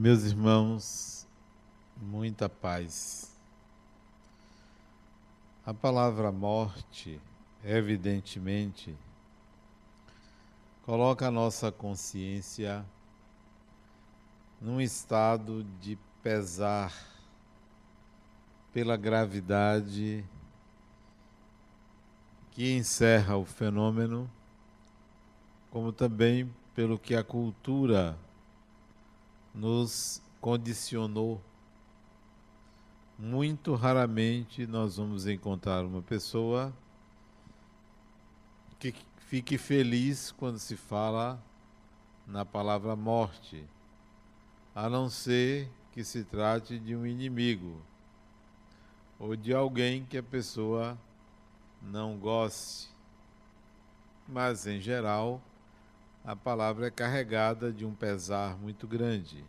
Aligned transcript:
Meus 0.00 0.22
irmãos, 0.22 1.26
muita 2.00 2.48
paz. 2.48 3.36
A 5.66 5.74
palavra 5.74 6.30
morte, 6.30 7.20
evidentemente, 7.64 8.96
coloca 10.84 11.26
a 11.26 11.32
nossa 11.32 11.72
consciência 11.72 12.86
num 14.60 14.80
estado 14.80 15.66
de 15.80 15.98
pesar 16.22 16.94
pela 18.72 18.96
gravidade 18.96 20.24
que 22.52 22.76
encerra 22.76 23.36
o 23.36 23.44
fenômeno, 23.44 24.30
como 25.72 25.92
também 25.92 26.48
pelo 26.72 26.96
que 26.96 27.16
a 27.16 27.24
cultura 27.24 28.16
nos 29.58 30.22
condicionou. 30.40 31.42
Muito 33.18 33.74
raramente 33.74 34.64
nós 34.68 34.96
vamos 34.96 35.26
encontrar 35.26 35.84
uma 35.84 36.00
pessoa 36.00 36.72
que 38.78 38.94
fique 39.16 39.58
feliz 39.58 40.30
quando 40.30 40.60
se 40.60 40.76
fala 40.76 41.42
na 42.24 42.44
palavra 42.44 42.94
morte, 42.94 43.66
a 44.72 44.88
não 44.88 45.10
ser 45.10 45.68
que 45.90 46.04
se 46.04 46.22
trate 46.22 46.78
de 46.78 46.94
um 46.94 47.04
inimigo 47.04 47.82
ou 49.18 49.34
de 49.34 49.52
alguém 49.52 50.04
que 50.04 50.16
a 50.16 50.22
pessoa 50.22 50.96
não 51.82 52.16
goste. 52.16 52.88
Mas, 54.28 54.68
em 54.68 54.80
geral, 54.80 55.42
a 56.24 56.36
palavra 56.36 56.88
é 56.88 56.90
carregada 56.90 57.72
de 57.72 57.86
um 57.86 57.94
pesar 57.94 58.56
muito 58.58 58.86
grande. 58.86 59.42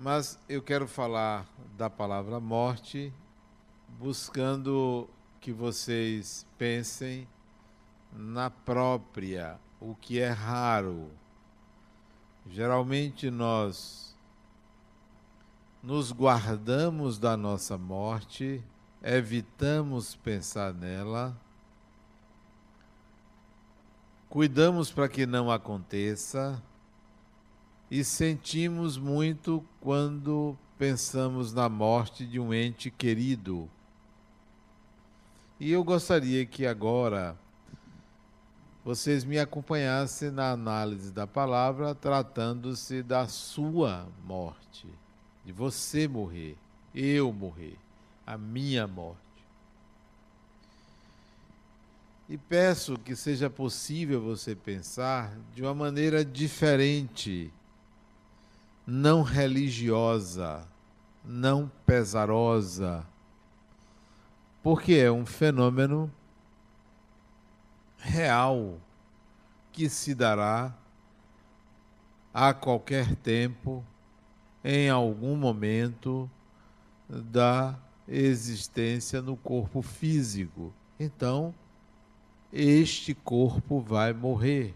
Mas 0.00 0.38
eu 0.48 0.62
quero 0.62 0.86
falar 0.86 1.44
da 1.76 1.90
palavra 1.90 2.38
morte, 2.38 3.12
buscando 3.98 5.10
que 5.40 5.52
vocês 5.52 6.46
pensem 6.56 7.26
na 8.12 8.48
própria, 8.48 9.58
o 9.80 9.96
que 9.96 10.20
é 10.20 10.30
raro. 10.30 11.10
Geralmente 12.46 13.28
nós 13.28 14.16
nos 15.82 16.12
guardamos 16.12 17.18
da 17.18 17.36
nossa 17.36 17.76
morte, 17.76 18.62
evitamos 19.02 20.14
pensar 20.14 20.72
nela 20.72 21.36
cuidamos 24.28 24.90
para 24.90 25.08
que 25.08 25.24
não 25.26 25.50
aconteça 25.50 26.62
e 27.90 28.04
sentimos 28.04 28.98
muito 28.98 29.64
quando 29.80 30.56
pensamos 30.78 31.52
na 31.52 31.68
morte 31.68 32.26
de 32.26 32.38
um 32.38 32.52
ente 32.52 32.90
querido. 32.90 33.68
E 35.58 35.72
eu 35.72 35.82
gostaria 35.82 36.44
que 36.46 36.66
agora 36.66 37.36
vocês 38.84 39.24
me 39.24 39.38
acompanhassem 39.38 40.30
na 40.30 40.50
análise 40.50 41.10
da 41.12 41.26
palavra, 41.26 41.94
tratando-se 41.94 43.02
da 43.02 43.26
sua 43.26 44.06
morte, 44.24 44.86
de 45.44 45.52
você 45.52 46.06
morrer, 46.06 46.56
eu 46.94 47.32
morrer, 47.32 47.76
a 48.26 48.38
minha 48.38 48.86
morte. 48.86 49.18
E 52.28 52.36
peço 52.36 52.98
que 52.98 53.16
seja 53.16 53.48
possível 53.48 54.20
você 54.20 54.54
pensar 54.54 55.36
de 55.54 55.62
uma 55.62 55.74
maneira 55.74 56.24
diferente, 56.24 57.50
não 58.90 59.20
religiosa, 59.20 60.66
não 61.22 61.70
pesarosa, 61.84 63.06
porque 64.62 64.94
é 64.94 65.12
um 65.12 65.26
fenômeno 65.26 66.10
real 67.98 68.80
que 69.70 69.90
se 69.90 70.14
dará 70.14 70.74
a 72.32 72.54
qualquer 72.54 73.14
tempo, 73.16 73.84
em 74.64 74.88
algum 74.88 75.36
momento 75.36 76.30
da 77.10 77.78
existência 78.08 79.20
no 79.20 79.36
corpo 79.36 79.82
físico. 79.82 80.72
Então, 80.98 81.54
este 82.50 83.12
corpo 83.12 83.82
vai 83.82 84.14
morrer. 84.14 84.74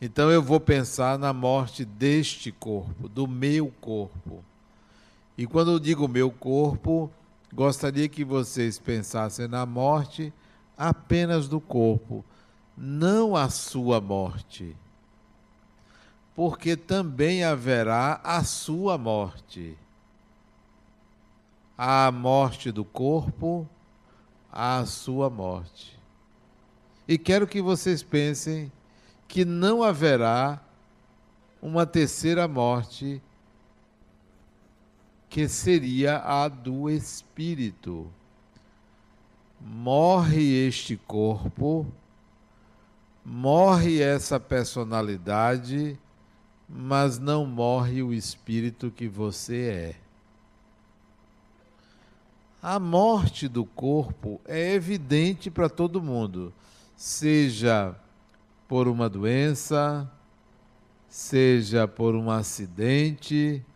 Então 0.00 0.30
eu 0.30 0.42
vou 0.42 0.58
pensar 0.58 1.18
na 1.18 1.32
morte 1.32 1.84
deste 1.84 2.50
corpo, 2.50 3.06
do 3.06 3.28
meu 3.28 3.70
corpo. 3.80 4.42
E 5.36 5.46
quando 5.46 5.72
eu 5.72 5.78
digo 5.78 6.08
meu 6.08 6.30
corpo, 6.30 7.10
gostaria 7.52 8.08
que 8.08 8.24
vocês 8.24 8.78
pensassem 8.78 9.46
na 9.46 9.66
morte 9.66 10.32
apenas 10.76 11.48
do 11.48 11.60
corpo, 11.60 12.24
não 12.74 13.36
a 13.36 13.50
sua 13.50 14.00
morte. 14.00 14.74
Porque 16.34 16.76
também 16.76 17.44
haverá 17.44 18.20
a 18.24 18.42
sua 18.42 18.96
morte. 18.96 19.76
A 21.76 22.10
morte 22.10 22.72
do 22.72 22.84
corpo 22.84 23.68
à 24.50 24.86
sua 24.86 25.28
morte. 25.28 25.98
E 27.06 27.18
quero 27.18 27.46
que 27.46 27.60
vocês 27.60 28.02
pensem 28.02 28.72
que 29.30 29.44
não 29.44 29.80
haverá 29.80 30.60
uma 31.62 31.86
terceira 31.86 32.48
morte, 32.48 33.22
que 35.28 35.46
seria 35.46 36.18
a 36.18 36.48
do 36.48 36.90
espírito. 36.90 38.10
Morre 39.60 40.66
este 40.66 40.96
corpo, 40.96 41.86
morre 43.24 44.02
essa 44.02 44.40
personalidade, 44.40 45.96
mas 46.68 47.20
não 47.20 47.46
morre 47.46 48.02
o 48.02 48.12
espírito 48.12 48.90
que 48.90 49.06
você 49.06 49.68
é. 49.68 49.96
A 52.60 52.80
morte 52.80 53.46
do 53.46 53.64
corpo 53.64 54.40
é 54.44 54.74
evidente 54.74 55.52
para 55.52 55.68
todo 55.68 56.02
mundo, 56.02 56.52
seja 56.96 57.96
por 58.70 58.86
uma 58.86 59.08
doença, 59.08 60.08
seja 61.08 61.88
por 61.88 62.14
um 62.14 62.30
acidente, 62.30 63.66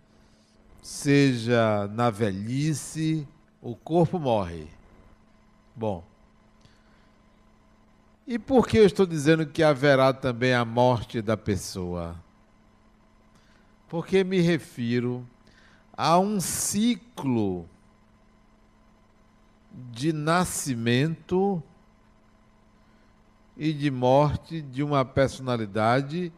seja 0.81 1.89
na 1.89 2.11
velhice, 2.11 3.27
o 3.61 3.75
corpo 3.75 4.21
morre. 4.21 4.69
Bom, 5.75 6.05
e 8.25 8.39
por 8.39 8.69
que 8.69 8.79
eu 8.79 8.87
estou 8.87 9.05
dizendo 9.05 9.45
que 9.45 9.65
haverá 9.65 10.13
também 10.13 10.55
a 10.55 10.65
morte 10.65 11.21
da 11.21 11.37
pessoa? 11.37 12.15
Porque 13.89 14.23
me 14.23 14.39
refiro 14.39 15.29
a 15.93 16.21
um 16.21 16.41
ciclo 16.41 17.69
de 19.91 20.13
nascimento 20.13 21.61
e 23.57 23.73
de 23.73 23.91
morte 23.91 24.61
de 24.61 24.83
uma 24.83 25.05
personalidade 25.05 26.33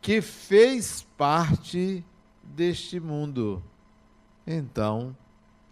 que 0.00 0.20
fez 0.20 1.06
parte 1.16 2.04
deste 2.42 2.98
mundo. 2.98 3.62
Então, 4.46 5.16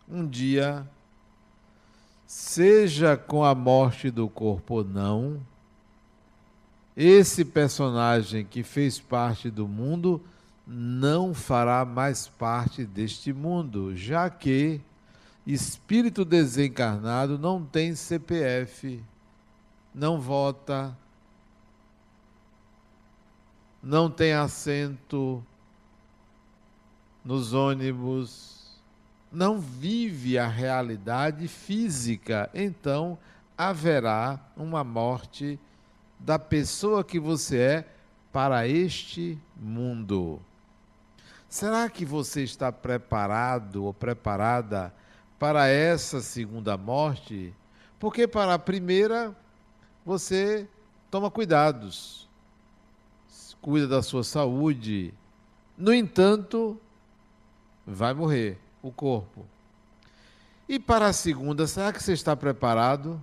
um 0.09 0.27
dia, 0.27 0.87
seja 2.27 3.17
com 3.17 3.45
a 3.45 3.55
morte 3.55 4.11
do 4.11 4.29
corpo 4.29 4.75
ou 4.77 4.85
não, 4.85 5.41
esse 6.97 7.45
personagem 7.45 8.45
que 8.45 8.63
fez 8.63 8.99
parte 8.99 9.51
do 9.51 9.67
mundo 9.67 10.23
não 10.67 11.33
fará 11.33 11.85
mais 11.85 12.29
parte 12.29 12.85
deste 12.85 13.33
mundo, 13.33 13.97
já 13.97 14.29
que 14.29 14.81
espírito 15.47 16.25
desencarnado 16.25 17.39
não 17.39 17.65
tem 17.65 17.95
CPF, 17.95 19.03
não 19.95 20.21
vota, 20.21 20.97
não 23.83 24.11
tem 24.11 24.33
assento 24.33 25.45
nos 27.25 27.53
ônibus, 27.53 28.81
não 29.31 29.59
vive 29.59 30.39
a 30.39 30.47
realidade 30.47 31.47
física, 31.49 32.51
então 32.55 33.19
haverá 33.57 34.41
uma 34.57 34.83
morte 34.83 35.59
da 36.19 36.39
pessoa 36.39 37.05
que 37.05 37.21
você 37.21 37.59
é 37.59 37.89
para 38.33 38.67
este 38.67 39.39
mundo. 39.57 40.41
Será 41.49 41.89
que 41.89 42.05
você 42.05 42.43
está 42.43 42.71
preparado 42.71 43.85
ou 43.85 43.95
preparada 43.95 44.93
para 45.39 45.69
essa 45.69 46.21
segunda 46.21 46.77
morte, 46.77 47.55
porque 47.99 48.27
para 48.27 48.55
a 48.55 48.59
primeira 48.59 49.35
você 50.09 50.67
toma 51.11 51.31
cuidados. 51.31 52.27
cuida 53.61 53.87
da 53.87 54.03
sua 54.03 54.25
saúde. 54.25 55.13
No 55.77 55.93
entanto, 55.93 56.81
vai 57.87 58.15
morrer 58.15 58.59
o 58.81 58.91
corpo. 58.91 59.45
E 60.67 60.79
para 60.79 61.09
a 61.09 61.13
segunda, 61.13 61.67
será 61.67 61.93
que 61.93 62.03
você 62.03 62.15
está 62.15 62.35
preparado? 62.35 63.23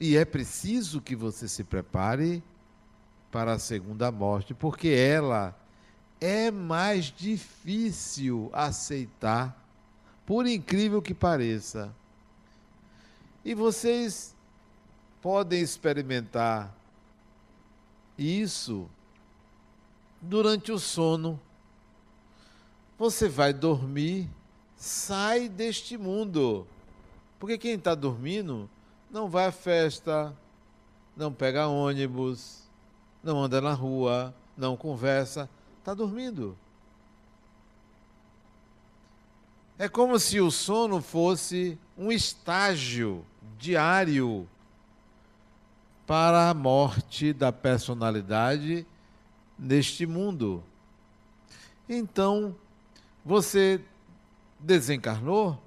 E 0.00 0.16
é 0.16 0.24
preciso 0.24 0.98
que 0.98 1.14
você 1.14 1.46
se 1.46 1.62
prepare 1.62 2.42
para 3.30 3.52
a 3.52 3.58
segunda 3.58 4.10
morte, 4.10 4.54
porque 4.54 4.88
ela 4.88 5.54
é 6.22 6.50
mais 6.50 7.12
difícil 7.14 8.48
aceitar, 8.54 9.62
por 10.24 10.46
incrível 10.46 11.02
que 11.02 11.12
pareça. 11.12 11.94
E 13.44 13.54
vocês 13.54 14.34
podem 15.20 15.60
experimentar 15.60 16.74
isso 18.16 18.88
durante 20.20 20.72
o 20.72 20.78
sono. 20.78 21.40
Você 22.98 23.28
vai 23.28 23.52
dormir, 23.52 24.28
sai 24.76 25.48
deste 25.48 25.96
mundo. 25.96 26.66
Porque 27.38 27.56
quem 27.56 27.74
está 27.74 27.94
dormindo 27.94 28.68
não 29.10 29.28
vai 29.28 29.46
à 29.46 29.52
festa, 29.52 30.36
não 31.16 31.32
pega 31.32 31.68
ônibus, 31.68 32.62
não 33.22 33.42
anda 33.42 33.60
na 33.60 33.72
rua, 33.72 34.34
não 34.56 34.76
conversa, 34.76 35.48
está 35.78 35.94
dormindo. 35.94 36.56
É 39.78 39.88
como 39.88 40.18
se 40.18 40.40
o 40.40 40.50
sono 40.50 41.00
fosse 41.00 41.78
um 41.96 42.10
estágio 42.10 43.24
diário 43.56 44.48
para 46.08 46.48
a 46.48 46.54
morte 46.54 47.34
da 47.34 47.52
personalidade 47.52 48.86
neste 49.58 50.06
mundo. 50.06 50.64
Então, 51.86 52.56
você 53.22 53.78
desencarnou, 54.58 55.62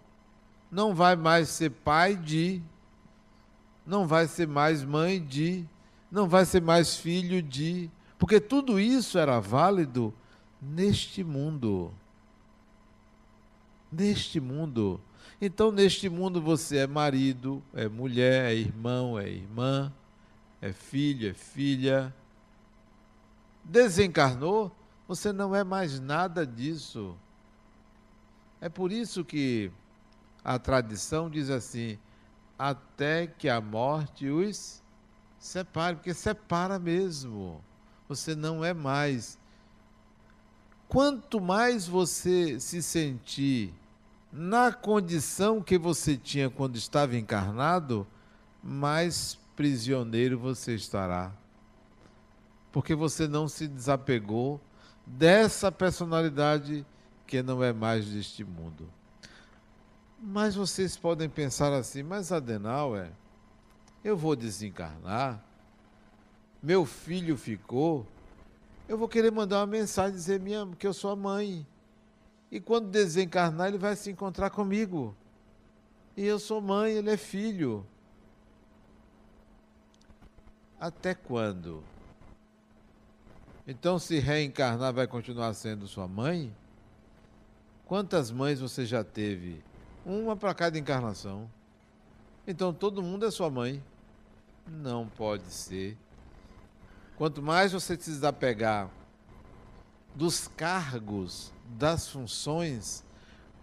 não 0.72 0.96
vai 0.96 1.16
mais 1.16 1.48
ser 1.50 1.70
pai 1.70 2.16
de, 2.16 2.60
não 3.86 4.08
vai 4.08 4.28
ser 4.28 4.48
mais 4.48 4.84
mãe 4.84 5.24
de, 5.24 5.64
não 6.12 6.28
vai 6.28 6.44
ser 6.44 6.60
mais 6.60 6.98
filho 6.98 7.40
de, 7.40 7.88
porque 8.18 8.40
tudo 8.40 8.80
isso 8.80 9.20
era 9.20 9.40
válido 9.40 10.12
neste 10.60 11.24
mundo. 11.24 11.94
Neste 13.92 14.40
mundo. 14.40 15.00
Então, 15.40 15.72
neste 15.72 16.10
mundo, 16.10 16.42
você 16.42 16.78
é 16.78 16.88
marido, 16.88 17.62
é 17.76 17.88
mulher, 17.88 18.52
é 18.52 18.56
irmão, 18.56 19.20
é 19.20 19.30
irmã, 19.30 19.94
é 20.62 20.72
filho, 20.72 21.32
é 21.32 21.34
filha. 21.34 22.14
Desencarnou, 23.64 24.72
você 25.08 25.34
não 25.34 25.56
é 25.56 25.64
mais 25.64 26.00
nada 26.00 26.46
disso. 26.46 27.18
É 28.60 28.70
por 28.70 28.92
isso 28.92 29.26
que 29.26 29.72
a 30.44 30.60
tradição 30.60 31.30
diz 31.30 31.50
assim: 31.50 31.98
até 32.58 33.26
que 33.26 33.50
a 33.50 33.60
morte 33.60 34.30
os 34.30 34.82
separe, 35.40 35.96
porque 35.96 36.14
separa 36.14 36.78
mesmo. 36.78 37.64
Você 38.08 38.36
não 38.36 38.64
é 38.64 38.74
mais. 38.74 39.40
Quanto 40.88 41.42
mais 41.42 41.88
você 41.88 42.60
se 42.60 42.84
sentir 42.84 43.74
na 44.32 44.72
condição 44.72 45.62
que 45.62 45.78
você 45.78 46.16
tinha 46.16 46.50
quando 46.50 46.76
estava 46.76 47.18
encarnado, 47.18 48.06
mais 48.64 49.40
prisioneiro 49.62 50.40
você 50.40 50.74
estará. 50.74 51.32
Porque 52.72 52.96
você 52.96 53.28
não 53.28 53.48
se 53.48 53.68
desapegou 53.68 54.60
dessa 55.06 55.72
personalidade 55.72 56.84
que 57.28 57.44
não 57.44 57.64
é 57.64 57.72
mais 57.72 58.08
deste 58.08 58.44
mundo. 58.44 58.90
Mas 60.20 60.56
vocês 60.56 60.98
podem 60.98 61.30
pensar 61.30 61.72
assim, 61.74 62.02
mas 62.02 62.32
Adenauer, 62.32 63.12
eu 64.04 64.18
vou 64.18 64.36
desencarnar, 64.36 65.40
meu 66.62 66.84
filho 66.84 67.38
ficou, 67.38 68.08
eu 68.90 68.98
vou 68.98 69.08
querer 69.08 69.32
mandar 69.32 69.60
uma 69.60 69.68
mensagem 69.68 70.16
dizer 70.16 70.40
minha, 70.40 70.68
que 70.80 70.88
eu 70.88 70.94
sou 70.94 71.12
a 71.12 71.16
mãe. 71.16 71.68
E 72.52 72.60
quando 72.60 72.90
desencarnar, 72.90 73.68
ele 73.68 73.78
vai 73.78 73.96
se 73.96 74.10
encontrar 74.10 74.50
comigo. 74.50 75.16
E 76.18 76.26
eu 76.26 76.40
sou 76.40 76.60
mãe, 76.60 76.94
ele 76.94 77.12
é 77.12 77.18
filho. 77.18 77.86
Até 80.82 81.14
quando? 81.14 81.84
Então, 83.68 84.00
se 84.00 84.18
reencarnar, 84.18 84.92
vai 84.92 85.06
continuar 85.06 85.54
sendo 85.54 85.88
sua 85.88 86.08
mãe? 86.08 86.52
Quantas 87.86 88.32
mães 88.32 88.60
você 88.60 88.84
já 88.84 89.04
teve? 89.04 89.64
Uma 90.04 90.36
para 90.36 90.56
cada 90.56 90.80
encarnação. 90.80 91.48
Então, 92.48 92.74
todo 92.74 93.04
mundo 93.04 93.28
é 93.28 93.30
sua 93.30 93.48
mãe? 93.48 93.80
Não 94.68 95.08
pode 95.08 95.52
ser. 95.54 95.96
Quanto 97.16 97.44
mais 97.44 97.74
você 97.74 97.96
se 97.96 98.10
desapegar 98.10 98.90
dos 100.16 100.48
cargos, 100.48 101.54
das 101.78 102.10
funções, 102.10 103.04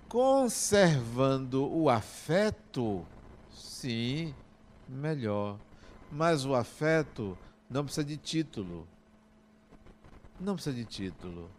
conservando 0.09 1.69
o 1.69 1.91
afeto, 1.91 3.05
sim, 3.51 4.33
melhor. 4.89 5.59
Mas 6.11 6.45
o 6.45 6.55
afeto 6.55 7.37
não 7.69 7.85
precisa 7.85 8.05
de 8.05 8.17
título. 8.17 8.87
Não 10.41 10.55
precisa 10.55 10.75
de 10.75 10.85
título. 10.85 11.51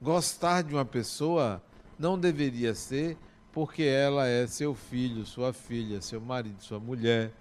Gostar 0.00 0.62
de 0.62 0.74
uma 0.74 0.84
pessoa 0.84 1.62
não 1.98 2.18
deveria 2.18 2.74
ser 2.74 3.16
porque 3.52 3.84
ela 3.84 4.26
é 4.26 4.46
seu 4.46 4.74
filho, 4.74 5.24
sua 5.24 5.52
filha, 5.52 6.02
seu 6.02 6.20
marido, 6.20 6.60
sua 6.60 6.80
mulher, 6.80 7.32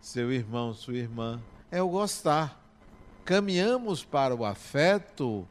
seu 0.00 0.30
irmão, 0.30 0.74
sua 0.74 0.94
irmã. 0.94 1.42
É 1.70 1.82
o 1.82 1.88
gostar. 1.88 2.60
Caminhamos 3.24 4.04
para 4.04 4.36
o 4.36 4.44
afeto 4.44 5.48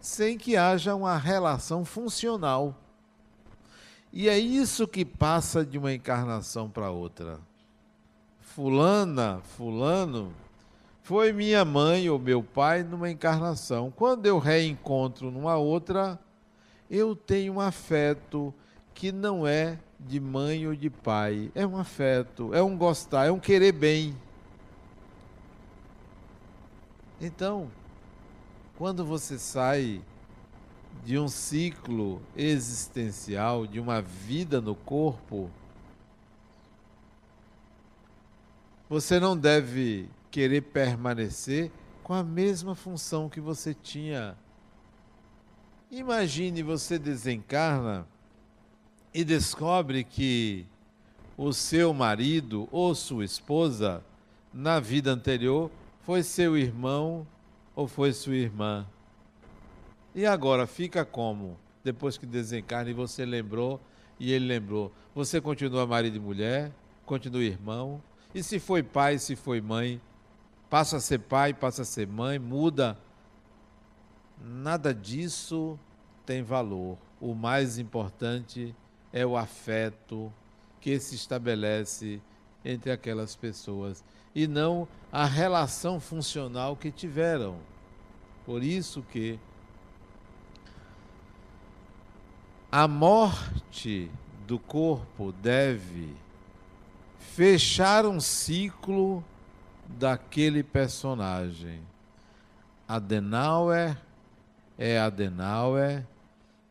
sem 0.00 0.36
que 0.36 0.56
haja 0.56 0.94
uma 0.94 1.16
relação 1.16 1.84
funcional. 1.84 2.74
E 4.12 4.28
é 4.28 4.38
isso 4.38 4.88
que 4.88 5.04
passa 5.04 5.64
de 5.64 5.78
uma 5.78 5.92
encarnação 5.92 6.68
para 6.68 6.90
outra 6.90 7.38
fulana, 8.54 9.40
fulano, 9.56 10.30
foi 11.02 11.32
minha 11.32 11.64
mãe 11.64 12.10
ou 12.10 12.18
meu 12.18 12.42
pai 12.42 12.82
numa 12.82 13.10
encarnação. 13.10 13.90
Quando 13.90 14.26
eu 14.26 14.38
reencontro 14.38 15.30
numa 15.30 15.56
outra, 15.56 16.18
eu 16.90 17.16
tenho 17.16 17.54
um 17.54 17.60
afeto 17.60 18.52
que 18.92 19.10
não 19.10 19.46
é 19.46 19.78
de 19.98 20.20
mãe 20.20 20.66
ou 20.66 20.76
de 20.76 20.90
pai. 20.90 21.50
É 21.54 21.66
um 21.66 21.78
afeto, 21.78 22.54
é 22.54 22.62
um 22.62 22.76
gostar, 22.76 23.26
é 23.26 23.32
um 23.32 23.40
querer 23.40 23.72
bem. 23.72 24.14
Então, 27.18 27.70
quando 28.76 29.04
você 29.04 29.38
sai 29.38 30.02
de 31.04 31.18
um 31.18 31.26
ciclo 31.26 32.20
existencial, 32.36 33.66
de 33.66 33.80
uma 33.80 34.02
vida 34.02 34.60
no 34.60 34.74
corpo, 34.74 35.50
Você 38.92 39.18
não 39.18 39.34
deve 39.34 40.06
querer 40.30 40.60
permanecer 40.60 41.72
com 42.02 42.12
a 42.12 42.22
mesma 42.22 42.74
função 42.74 43.26
que 43.26 43.40
você 43.40 43.72
tinha. 43.72 44.36
Imagine 45.90 46.62
você 46.62 46.98
desencarna 46.98 48.06
e 49.14 49.24
descobre 49.24 50.04
que 50.04 50.66
o 51.38 51.54
seu 51.54 51.94
marido 51.94 52.68
ou 52.70 52.94
sua 52.94 53.24
esposa, 53.24 54.04
na 54.52 54.78
vida 54.78 55.10
anterior, 55.10 55.70
foi 56.02 56.22
seu 56.22 56.54
irmão 56.54 57.26
ou 57.74 57.88
foi 57.88 58.12
sua 58.12 58.36
irmã. 58.36 58.86
E 60.14 60.26
agora 60.26 60.66
fica 60.66 61.02
como? 61.02 61.58
Depois 61.82 62.18
que 62.18 62.26
desencarna 62.26 62.90
e 62.90 62.92
você 62.92 63.24
lembrou 63.24 63.80
e 64.20 64.30
ele 64.30 64.44
lembrou. 64.44 64.92
Você 65.14 65.40
continua 65.40 65.86
marido 65.86 66.18
e 66.18 66.20
mulher, 66.20 66.70
continua 67.06 67.42
irmão, 67.42 68.02
e 68.34 68.42
se 68.42 68.58
foi 68.58 68.82
pai, 68.82 69.18
se 69.18 69.36
foi 69.36 69.60
mãe, 69.60 70.00
passa 70.70 70.96
a 70.96 71.00
ser 71.00 71.18
pai, 71.18 71.52
passa 71.52 71.82
a 71.82 71.84
ser 71.84 72.06
mãe, 72.06 72.38
muda. 72.38 72.98
Nada 74.42 74.94
disso 74.94 75.78
tem 76.24 76.42
valor. 76.42 76.96
O 77.20 77.34
mais 77.34 77.78
importante 77.78 78.74
é 79.12 79.24
o 79.26 79.36
afeto 79.36 80.32
que 80.80 80.98
se 80.98 81.14
estabelece 81.14 82.20
entre 82.64 82.90
aquelas 82.90 83.36
pessoas 83.36 84.02
e 84.34 84.46
não 84.46 84.88
a 85.10 85.26
relação 85.26 86.00
funcional 86.00 86.76
que 86.76 86.90
tiveram. 86.90 87.58
Por 88.46 88.62
isso 88.62 89.02
que 89.02 89.38
a 92.70 92.88
morte 92.88 94.10
do 94.46 94.58
corpo 94.58 95.32
deve 95.32 96.16
fechar 97.34 98.04
um 98.04 98.20
ciclo 98.20 99.24
daquele 99.86 100.62
personagem. 100.62 101.80
Adenauer 102.86 103.96
é 104.76 104.98
Adenauer 104.98 106.06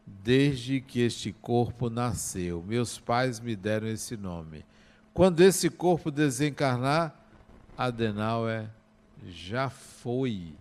desde 0.05 0.81
que 0.81 1.00
este 1.00 1.31
corpo 1.31 1.89
nasceu. 1.89 2.63
Meus 2.67 3.00
pais 3.00 3.39
me 3.39 3.55
deram 3.55 3.88
esse 3.88 4.17
nome. 4.17 4.65
Quando 5.13 5.41
esse 5.41 5.70
corpo 5.70 6.12
desencarnar, 6.12 7.15
Adenauer 7.77 8.70
já 9.27 9.70
foi, 9.70 10.53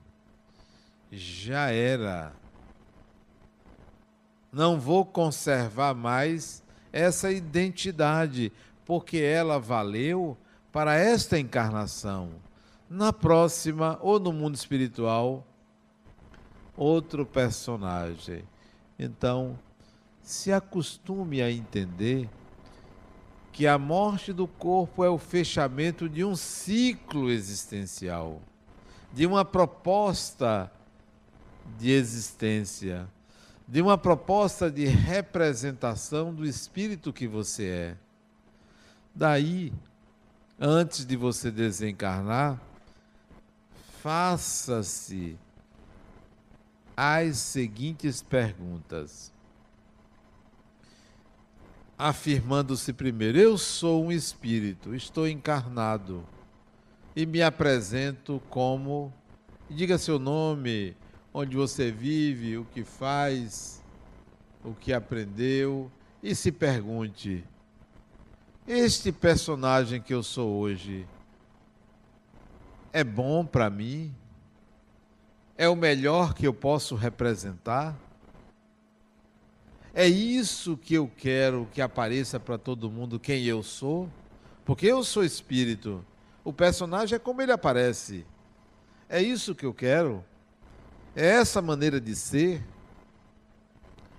já 1.11 1.71
era. 1.71 2.33
Não 4.53 4.79
vou 4.79 5.05
conservar 5.05 5.95
mais 5.95 6.63
essa 6.93 7.31
identidade, 7.31 8.53
porque 8.91 9.19
ela 9.19 9.61
valeu 9.61 10.37
para 10.73 10.97
esta 10.97 11.39
encarnação. 11.39 12.31
Na 12.89 13.13
próxima, 13.13 13.97
ou 14.03 14.19
no 14.19 14.33
mundo 14.33 14.57
espiritual, 14.57 15.47
outro 16.77 17.25
personagem. 17.25 18.43
Então, 18.99 19.57
se 20.25 20.53
acostume 20.53 21.41
a 21.41 21.49
entender 21.53 22.29
que 23.53 23.65
a 23.65 23.79
morte 23.79 24.33
do 24.33 24.49
corpo 24.49 25.05
é 25.05 25.09
o 25.09 25.19
fechamento 25.19 26.09
de 26.09 26.25
um 26.25 26.35
ciclo 26.35 27.31
existencial, 27.31 28.43
de 29.13 29.25
uma 29.25 29.45
proposta 29.45 30.69
de 31.79 31.93
existência, 31.93 33.09
de 33.69 33.81
uma 33.81 33.97
proposta 33.97 34.69
de 34.69 34.85
representação 34.87 36.35
do 36.35 36.45
espírito 36.45 37.13
que 37.13 37.29
você 37.29 37.67
é. 37.69 38.10
Daí, 39.15 39.73
antes 40.59 41.05
de 41.05 41.17
você 41.17 41.51
desencarnar, 41.51 42.61
faça-se 44.01 45.37
as 46.97 47.39
seguintes 47.39 48.23
perguntas. 48.23 49.33
Afirmando-se 51.99 52.93
primeiro: 52.93 53.39
Eu 53.39 53.59
sou 53.59 54.05
um 54.05 54.13
espírito, 54.13 54.95
estou 54.95 55.29
encarnado 55.29 56.25
e 57.15 57.27
me 57.27 57.43
apresento 57.43 58.41
como. 58.49 59.13
Diga 59.69 59.99
seu 59.99 60.19
nome, 60.19 60.97
onde 61.33 61.57
você 61.57 61.93
vive, 61.93 62.59
o 62.59 62.65
que 62.65 62.83
faz, 62.83 63.81
o 64.65 64.75
que 64.75 64.93
aprendeu 64.93 65.91
e 66.23 66.35
se 66.35 66.51
pergunte: 66.51 67.45
Este 68.67 69.11
personagem 69.11 70.01
que 70.01 70.15
eu 70.15 70.23
sou 70.23 70.59
hoje 70.59 71.07
é 72.93 73.03
bom 73.03 73.45
para 73.45 73.69
mim? 73.69 74.15
é 75.61 75.69
o 75.69 75.77
melhor 75.77 76.33
que 76.33 76.47
eu 76.47 76.55
posso 76.55 76.95
representar? 76.95 77.95
É 79.93 80.07
isso 80.07 80.75
que 80.75 80.95
eu 80.95 81.07
quero 81.19 81.69
que 81.71 81.83
apareça 81.83 82.41
para 82.41 82.57
todo 82.57 82.91
mundo 82.91 83.21
quem 83.21 83.45
eu 83.45 83.63
sou? 83.63 84.09
Porque 84.65 84.87
eu 84.87 85.05
sou 85.05 85.23
espírito. 85.23 86.03
O 86.43 86.51
personagem 86.51 87.17
é 87.17 87.19
como 87.19 87.43
ele 87.43 87.53
aparece. 87.53 88.25
É 89.07 89.21
isso 89.21 89.55
que 89.55 89.67
eu 89.67 89.75
quero? 89.75 90.25
É 91.15 91.27
essa 91.27 91.61
maneira 91.61 92.01
de 92.01 92.17
ser? 92.17 92.67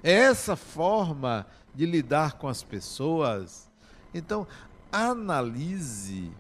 É 0.04 0.14
essa 0.14 0.56
forma 0.56 1.48
de 1.74 1.88
lidar 1.88 2.34
com 2.34 2.48
as 2.48 2.62
pessoas? 2.62 3.68
Então, 4.14 4.48
analise 4.92 6.32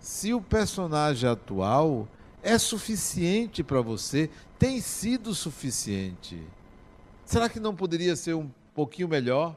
se 0.00 0.34
o 0.34 0.40
personagem 0.40 1.28
atual 1.28 2.08
é 2.42 2.58
suficiente 2.58 3.62
para 3.62 3.80
você? 3.80 4.28
Tem 4.58 4.80
sido 4.80 5.34
suficiente? 5.34 6.46
Será 7.24 7.48
que 7.48 7.58
não 7.58 7.74
poderia 7.74 8.14
ser 8.14 8.34
um 8.34 8.50
pouquinho 8.74 9.08
melhor? 9.08 9.56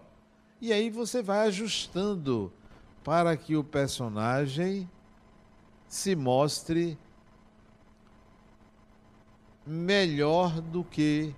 E 0.61 0.71
aí 0.71 0.89
você 0.89 1.21
vai 1.21 1.47
ajustando 1.47 2.51
para 3.03 3.35
que 3.35 3.55
o 3.55 3.63
personagem 3.63 4.89
se 5.87 6.15
mostre 6.15 6.97
melhor 9.65 10.61
do 10.61 10.83
que 10.83 11.35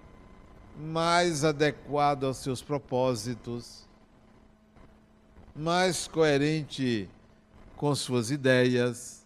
mais 0.77 1.43
adequado 1.43 2.25
aos 2.25 2.37
seus 2.37 2.61
propósitos, 2.61 3.88
mais 5.55 6.07
coerente 6.07 7.09
com 7.75 7.93
suas 7.95 8.31
ideias 8.31 9.19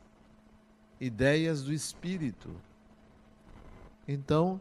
ideias 1.00 1.64
do 1.64 1.74
espírito. 1.74 2.50
Então, 4.08 4.60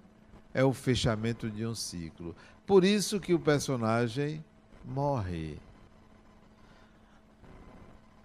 é 0.53 0.65
o 0.65 0.73
fechamento 0.73 1.49
de 1.49 1.65
um 1.65 1.75
ciclo. 1.75 2.35
Por 2.67 2.85
isso 2.85 3.21
que 3.21 3.33
o 3.33 3.39
personagem 3.39 4.45
morre. 4.85 5.59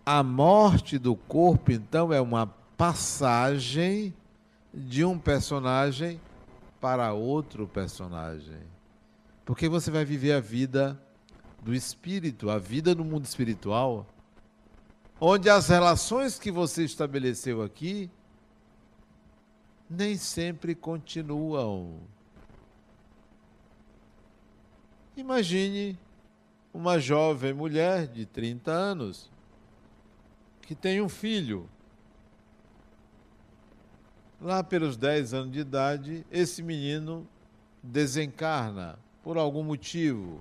A 0.05 0.23
morte 0.23 0.97
do 0.97 1.15
corpo, 1.15 1.71
então, 1.71 2.11
é 2.11 2.19
uma 2.19 2.47
passagem 2.77 4.13
de 4.73 5.03
um 5.03 5.17
personagem 5.17 6.19
para 6.79 7.13
outro 7.13 7.67
personagem. 7.67 8.61
Porque 9.45 9.67
você 9.67 9.89
vai 9.91 10.05
viver 10.05 10.33
a 10.33 10.39
vida 10.39 10.99
do 11.67 11.75
espírito, 11.75 12.49
a 12.49 12.57
vida 12.57 12.95
no 12.95 13.03
mundo 13.03 13.25
espiritual 13.25 14.07
onde 15.19 15.49
as 15.49 15.67
relações 15.67 16.39
que 16.39 16.49
você 16.49 16.85
estabeleceu 16.85 17.61
aqui 17.61 18.09
nem 19.89 20.15
sempre 20.15 20.73
continuam. 20.73 21.99
Imagine 25.17 25.99
uma 26.73 26.99
jovem 26.99 27.51
mulher 27.51 28.07
de 28.07 28.25
30 28.25 28.71
anos 28.71 29.29
que 30.61 30.73
tem 30.73 31.01
um 31.01 31.09
filho. 31.09 31.69
Lá 34.39 34.63
pelos 34.63 34.95
10 34.95 35.33
anos 35.33 35.51
de 35.51 35.59
idade, 35.59 36.25
esse 36.31 36.63
menino 36.63 37.27
desencarna 37.83 38.97
por 39.21 39.37
algum 39.37 39.63
motivo. 39.63 40.39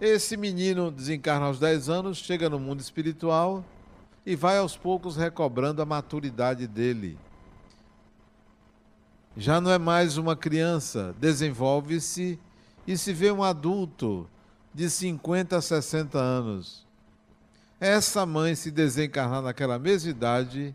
Esse 0.00 0.36
menino 0.36 0.92
desencarna 0.92 1.46
aos 1.46 1.58
10 1.58 1.88
anos, 1.88 2.18
chega 2.18 2.48
no 2.48 2.60
mundo 2.60 2.80
espiritual 2.80 3.64
e 4.24 4.36
vai 4.36 4.58
aos 4.58 4.76
poucos 4.76 5.16
recobrando 5.16 5.82
a 5.82 5.86
maturidade 5.86 6.68
dele. 6.68 7.18
Já 9.36 9.60
não 9.60 9.72
é 9.72 9.78
mais 9.78 10.16
uma 10.16 10.36
criança, 10.36 11.14
desenvolve-se 11.18 12.38
e 12.86 12.96
se 12.96 13.12
vê 13.12 13.32
um 13.32 13.42
adulto 13.42 14.28
de 14.72 14.88
50 14.88 15.56
a 15.56 15.60
60 15.60 16.16
anos. 16.16 16.86
Essa 17.80 18.24
mãe, 18.24 18.54
se 18.54 18.70
desencarnar 18.70 19.42
naquela 19.42 19.78
mesma 19.80 20.10
idade, 20.10 20.74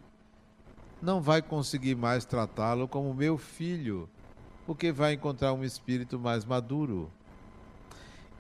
não 1.02 1.22
vai 1.22 1.42
conseguir 1.42 1.96
mais 1.96 2.26
tratá-lo 2.26 2.88
como 2.90 3.14
meu 3.14 3.38
filho, 3.38 4.10
porque 4.66 4.92
vai 4.92 5.14
encontrar 5.14 5.54
um 5.54 5.64
espírito 5.64 6.20
mais 6.20 6.44
maduro. 6.44 7.10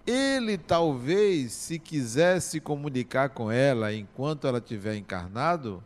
Ele 0.05 0.57
talvez, 0.57 1.53
se 1.53 1.79
quiser 1.79 2.41
se 2.41 2.60
comunicar 2.60 3.29
com 3.29 3.50
ela 3.50 3.93
enquanto 3.93 4.45
ela 4.45 4.57
estiver 4.57 4.95
encarnado, 4.95 5.81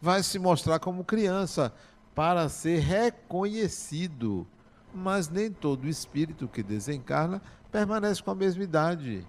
vai 0.00 0.22
se 0.22 0.38
mostrar 0.38 0.78
como 0.78 1.04
criança 1.04 1.72
para 2.14 2.48
ser 2.50 2.80
reconhecido. 2.80 4.46
Mas 4.94 5.30
nem 5.30 5.50
todo 5.50 5.88
espírito 5.88 6.46
que 6.46 6.62
desencarna 6.62 7.40
permanece 7.70 8.22
com 8.22 8.30
a 8.30 8.34
mesma 8.34 8.62
idade. 8.62 9.26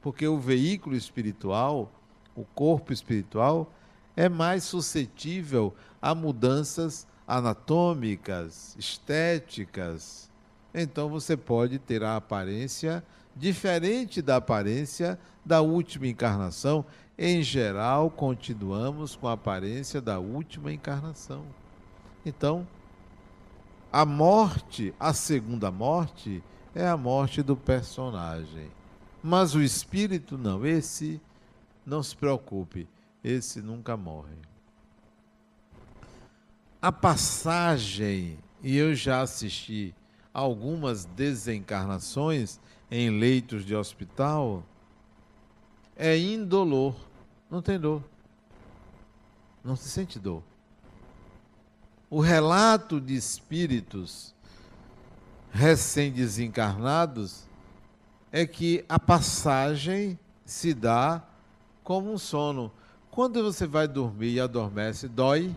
Porque 0.00 0.26
o 0.26 0.40
veículo 0.40 0.96
espiritual, 0.96 1.88
o 2.34 2.44
corpo 2.44 2.92
espiritual, 2.92 3.72
é 4.16 4.28
mais 4.28 4.64
suscetível 4.64 5.72
a 6.00 6.16
mudanças 6.16 7.06
anatômicas, 7.28 8.74
estéticas. 8.76 10.28
Então 10.74 11.08
você 11.08 11.36
pode 11.36 11.78
ter 11.78 12.02
a 12.02 12.16
aparência 12.16 13.04
diferente 13.36 14.20
da 14.20 14.36
aparência 14.36 15.18
da 15.44 15.60
última 15.60 16.06
encarnação. 16.06 16.84
Em 17.18 17.42
geral, 17.42 18.10
continuamos 18.10 19.16
com 19.16 19.28
a 19.28 19.32
aparência 19.32 20.00
da 20.00 20.18
última 20.18 20.72
encarnação. 20.72 21.44
Então, 22.24 22.66
a 23.92 24.06
morte, 24.06 24.94
a 24.98 25.12
segunda 25.12 25.70
morte, 25.70 26.42
é 26.74 26.86
a 26.86 26.96
morte 26.96 27.42
do 27.42 27.56
personagem. 27.56 28.70
Mas 29.22 29.54
o 29.54 29.62
espírito 29.62 30.38
não, 30.38 30.64
esse 30.64 31.20
não 31.84 32.02
se 32.02 32.16
preocupe, 32.16 32.88
esse 33.22 33.60
nunca 33.60 33.96
morre. 33.96 34.36
A 36.80 36.90
passagem, 36.90 38.38
e 38.62 38.76
eu 38.76 38.94
já 38.94 39.20
assisti 39.20 39.94
algumas 40.32 41.04
desencarnações 41.04 42.58
em 42.94 43.08
leitos 43.08 43.64
de 43.64 43.74
hospital 43.74 44.62
é 45.96 46.18
indolor. 46.18 46.94
Não 47.50 47.62
tem 47.62 47.80
dor. 47.80 48.04
Não 49.64 49.74
se 49.74 49.88
sente 49.88 50.18
dor. 50.18 50.42
o 52.10 52.20
relato 52.20 53.00
de 53.00 53.14
espíritos 53.14 54.34
recém-desencarnados 55.50 57.48
é 58.30 58.44
que 58.46 58.84
a 58.86 58.98
passagem 58.98 60.18
se 60.44 60.74
dá 60.74 61.26
como 61.82 62.12
um 62.12 62.18
sono. 62.18 62.70
Quando 63.10 63.42
você 63.42 63.66
vai 63.66 63.88
dormir 63.88 64.34
e 64.34 64.40
adormece, 64.40 65.08
dói? 65.08 65.56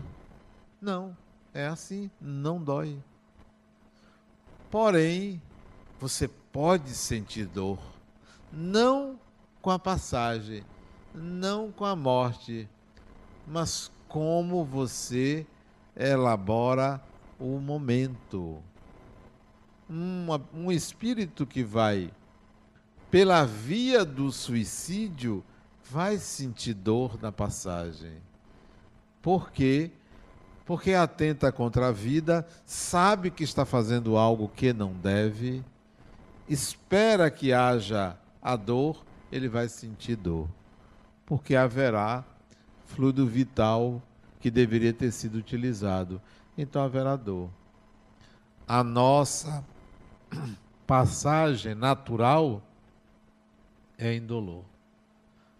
Não, 0.80 1.14
é 1.52 1.66
assim, 1.66 2.10
não 2.18 2.62
dói. 2.62 2.98
Porém, 4.70 5.42
você 6.00 6.30
pode 6.56 6.94
sentir 6.94 7.44
dor, 7.44 7.78
não 8.50 9.20
com 9.60 9.70
a 9.70 9.78
passagem, 9.78 10.64
não 11.14 11.70
com 11.70 11.84
a 11.84 11.94
morte, 11.94 12.66
mas 13.46 13.90
como 14.08 14.64
você 14.64 15.46
elabora 15.94 16.98
o 17.38 17.58
momento. 17.58 18.62
Uma, 19.86 20.42
um 20.54 20.72
espírito 20.72 21.44
que 21.44 21.62
vai 21.62 22.10
pela 23.10 23.44
via 23.44 24.02
do 24.02 24.32
suicídio 24.32 25.44
vai 25.90 26.16
sentir 26.16 26.72
dor 26.72 27.20
na 27.20 27.30
passagem. 27.30 28.14
Por 29.20 29.50
quê? 29.50 29.90
Porque 30.64 30.94
atenta 30.94 31.52
contra 31.52 31.88
a 31.88 31.92
vida, 31.92 32.46
sabe 32.64 33.30
que 33.30 33.44
está 33.44 33.66
fazendo 33.66 34.16
algo 34.16 34.48
que 34.48 34.72
não 34.72 34.94
deve, 34.94 35.62
espera 36.48 37.30
que 37.30 37.52
haja 37.52 38.16
a 38.40 38.56
dor, 38.56 39.04
ele 39.30 39.48
vai 39.48 39.68
sentir 39.68 40.16
dor. 40.16 40.48
Porque 41.24 41.56
haverá 41.56 42.24
fluido 42.86 43.26
vital 43.26 44.02
que 44.40 44.50
deveria 44.50 44.92
ter 44.92 45.10
sido 45.10 45.36
utilizado. 45.36 46.20
Então 46.56 46.82
haverá 46.82 47.16
dor. 47.16 47.50
A 48.66 48.82
nossa 48.84 49.64
passagem 50.86 51.74
natural 51.74 52.62
é 53.98 54.14
indolor. 54.14 54.64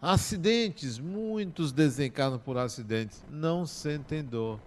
Acidentes, 0.00 0.99
muitos 0.99 1.73
desencarnam 1.73 2.38
por 2.38 2.59
acidentes, 2.59 3.25
não 3.31 3.66
sentem 3.66 4.23
dor, 4.23 4.61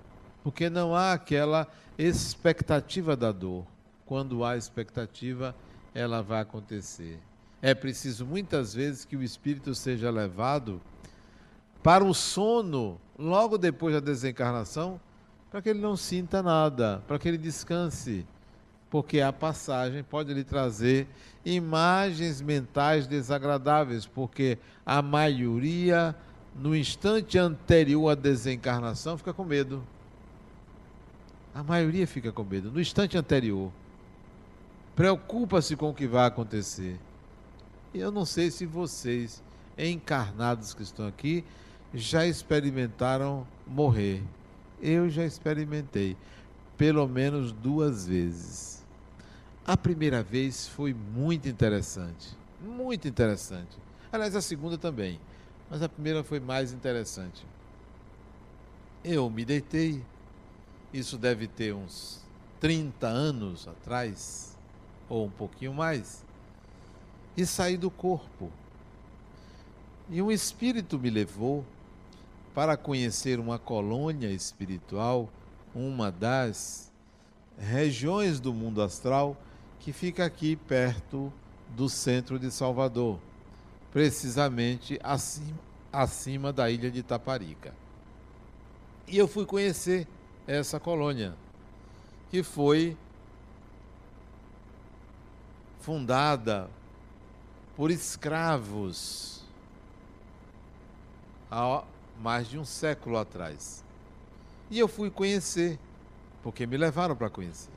porque 0.44 0.70
não 0.70 0.96
há 0.96 1.14
aquela 1.14 1.68
expectativa 1.98 3.16
da 3.16 3.32
dor. 3.32 3.66
Quando 4.06 4.44
há 4.44 4.58
expectativa, 4.58 5.56
ela 5.93 6.22
vai 6.22 6.41
acontecer. 6.41 7.19
É 7.62 7.74
preciso 7.74 8.25
muitas 8.25 8.74
vezes 8.74 9.05
que 9.05 9.17
o 9.17 9.24
espírito 9.24 9.75
seja 9.75 10.10
levado 10.10 10.81
para 11.84 12.03
o 12.03 12.13
sono 12.13 13.00
logo 13.17 13.58
depois 13.58 13.93
da 13.93 14.00
desencarnação, 14.00 15.00
para 15.51 15.62
que 15.62 15.69
ele 15.69 15.79
não 15.79 15.98
sinta 15.98 16.43
nada, 16.43 17.03
para 17.08 17.17
que 17.17 17.27
ele 17.27 17.38
descanse, 17.38 18.25
porque 18.89 19.19
a 19.19 19.34
passagem 19.34 20.03
pode 20.03 20.34
lhe 20.34 20.43
trazer 20.43 21.08
imagens 21.43 22.41
mentais 22.41 23.08
desagradáveis, 23.08 24.05
porque 24.05 24.58
a 24.86 25.01
maioria, 25.01 26.15
no 26.55 26.75
instante 26.75 27.38
anterior 27.38 28.10
à 28.10 28.15
desencarnação, 28.15 29.17
fica 29.17 29.34
com 29.34 29.43
medo. 29.43 29.84
A 31.53 31.63
maioria 31.63 32.05
fica 32.08 32.31
com 32.31 32.43
medo, 32.43 32.72
no 32.72 32.79
instante 32.79 33.17
anterior. 33.17 33.72
Preocupa-se 35.00 35.77
com 35.77 35.91
o 35.91 35.94
que 35.94 36.06
vai 36.06 36.27
acontecer. 36.27 37.00
E 37.94 38.00
eu 38.00 38.12
não 38.12 38.25
sei 38.25 38.51
se 38.51 38.65
vocês, 38.65 39.41
encarnados 39.77 40.74
que 40.74 40.84
estão 40.84 41.07
aqui, 41.07 41.46
já 41.94 42.27
experimentaram 42.27 43.48
morrer. 43.66 44.22
Eu 44.81 45.09
já 45.09 45.24
experimentei, 45.24 46.18
pelo 46.77 47.07
menos 47.07 47.53
duas 47.53 48.07
vezes. 48.07 48.85
A 49.66 49.77
primeira 49.77 50.22
vez 50.22 50.68
foi 50.68 50.94
muito 50.94 51.48
interessante, 51.48 52.35
muito 52.62 53.07
interessante. 53.07 53.77
Aliás, 54.12 54.35
a 54.35 54.42
segunda 54.42 54.77
também, 54.77 55.18
mas 55.70 55.81
a 55.81 55.88
primeira 55.88 56.25
foi 56.25 56.42
mais 56.42 56.74
interessante. 56.74 57.48
Eu 59.01 59.29
me 59.29 59.46
deitei, 59.46 60.03
isso 60.94 61.18
deve 61.18 61.48
ter 61.48 61.74
uns 61.74 62.22
30 62.59 63.07
anos 63.07 63.66
atrás, 63.66 64.49
ou 65.09 65.25
um 65.25 65.29
pouquinho 65.29 65.74
mais, 65.74 66.24
e 67.35 67.45
saí 67.45 67.75
do 67.75 67.89
corpo. 67.89 68.51
E 70.09 70.22
um 70.22 70.31
espírito 70.31 71.00
me 71.00 71.09
levou 71.09 71.65
para 72.53 72.77
conhecer 72.77 73.39
uma 73.39 73.57
colônia 73.57 74.29
espiritual, 74.29 75.29
uma 75.74 76.11
das 76.11 76.91
regiões 77.57 78.39
do 78.39 78.53
mundo 78.53 78.81
astral 78.81 79.35
que 79.79 79.93
fica 79.93 80.25
aqui 80.25 80.55
perto 80.55 81.31
do 81.75 81.87
centro 81.87 82.39
de 82.39 82.51
Salvador, 82.51 83.19
precisamente 83.91 85.00
acima, 85.03 85.59
acima 85.91 86.51
da 86.51 86.69
ilha 86.69 86.91
de 86.91 87.03
Taparica. 87.03 87.74
E 89.07 89.17
eu 89.17 89.27
fui 89.27 89.45
conhecer 89.45 90.07
essa 90.45 90.79
colônia, 90.79 91.35
que 92.29 92.43
foi 92.43 92.98
fundada 95.79 96.70
por 97.75 97.92
escravos 97.92 99.29
mais 102.22 102.48
de 102.48 102.57
um 102.57 102.65
século 102.65 103.18
atrás. 103.18 103.83
E 104.70 104.77
eu 104.77 104.87
fui 104.87 105.09
conhecer, 105.09 105.79
porque 106.44 106.68
me 106.68 106.77
levaram 106.77 107.15
para 107.15 107.29
conhecer. 107.29 107.72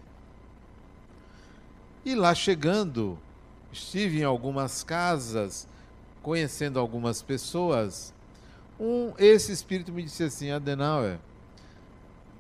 E 2.04 2.14
lá 2.14 2.34
chegando, 2.34 3.18
estive 3.72 4.20
em 4.20 4.24
algumas 4.24 4.82
casas, 4.82 5.66
conhecendo 6.22 6.78
algumas 6.78 7.22
pessoas. 7.22 8.12
Um, 8.78 9.12
esse 9.16 9.52
espírito 9.52 9.92
me 9.92 10.02
disse 10.02 10.24
assim: 10.24 10.50
Adenauer, 10.50 11.18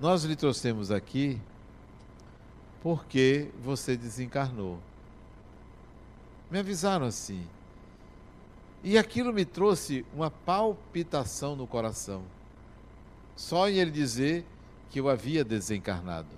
nós 0.00 0.24
lhe 0.24 0.34
trouxemos 0.34 0.90
aqui 0.90 1.40
porque 2.82 3.48
você 3.62 3.96
desencarnou. 3.96 4.80
Me 6.52 6.58
avisaram 6.58 7.06
assim. 7.06 7.46
E 8.84 8.98
aquilo 8.98 9.32
me 9.32 9.42
trouxe 9.42 10.04
uma 10.14 10.30
palpitação 10.30 11.56
no 11.56 11.66
coração. 11.66 12.22
Só 13.34 13.70
em 13.70 13.76
ele 13.76 13.90
dizer 13.90 14.44
que 14.90 15.00
eu 15.00 15.08
havia 15.08 15.42
desencarnado. 15.42 16.28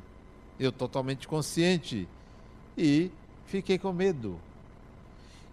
Eu 0.56 0.70
totalmente 0.70 1.26
consciente. 1.26 2.06
E 2.78 3.10
fiquei 3.46 3.76
com 3.76 3.92
medo. 3.92 4.38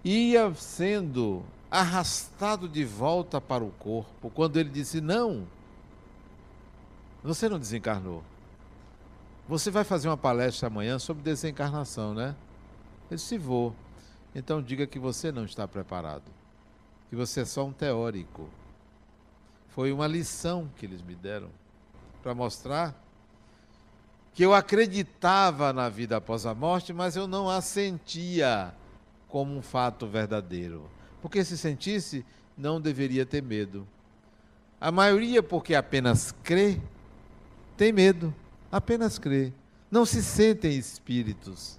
Ia 0.06 0.54
sendo 0.54 1.42
arrastado 1.72 2.70
de 2.70 2.86
volta 2.86 3.42
para 3.42 3.64
o 3.64 3.72
corpo 3.72 4.30
quando 4.30 4.58
ele 4.58 4.70
disse: 4.70 5.02
Não, 5.02 5.48
você 7.24 7.50
não 7.50 7.58
desencarnou. 7.58 8.24
Você 9.50 9.72
vai 9.72 9.84
fazer 9.84 10.08
uma 10.08 10.18
palestra 10.18 10.68
amanhã 10.68 11.00
sobre 11.00 11.24
desencarnação, 11.24 12.14
né? 12.14 12.36
Eu 13.10 13.18
disse: 13.18 13.40
Vou. 13.40 13.74
Então 14.34 14.62
diga 14.62 14.88
que 14.88 15.00
você 15.00 15.32
não 15.32 15.46
está 15.46 15.68
preparado 15.68 16.32
que 17.12 17.16
você 17.18 17.42
é 17.42 17.46
só 17.46 17.66
um 17.66 17.74
teórico. 17.74 18.50
Foi 19.68 19.92
uma 19.92 20.08
lição 20.08 20.72
que 20.78 20.86
eles 20.86 21.02
me 21.02 21.14
deram 21.14 21.50
para 22.24 22.34
mostrar 22.34 22.96
que 24.34 24.44
eu 24.44 24.54
acreditava 24.54 25.74
na 25.74 25.90
vida 25.90 26.16
após 26.16 26.46
a 26.46 26.56
morte, 26.56 26.94
mas 26.94 27.18
eu 27.18 27.28
não 27.28 27.50
a 27.50 27.60
sentia 27.60 28.74
como 29.28 29.54
um 29.54 29.62
fato 29.62 30.08
verdadeiro. 30.08 30.90
Porque 31.22 31.44
se 31.44 31.58
sentisse, 31.58 32.26
não 32.58 32.80
deveria 32.80 33.26
ter 33.26 33.44
medo. 33.44 33.86
A 34.80 34.90
maioria, 34.90 35.44
porque 35.44 35.76
apenas 35.76 36.34
crê, 36.44 36.80
tem 37.76 37.92
medo, 37.92 38.34
apenas 38.72 39.20
crê. 39.20 39.52
Não 39.92 40.06
se 40.06 40.24
sentem 40.24 40.78
espíritos 40.78 41.78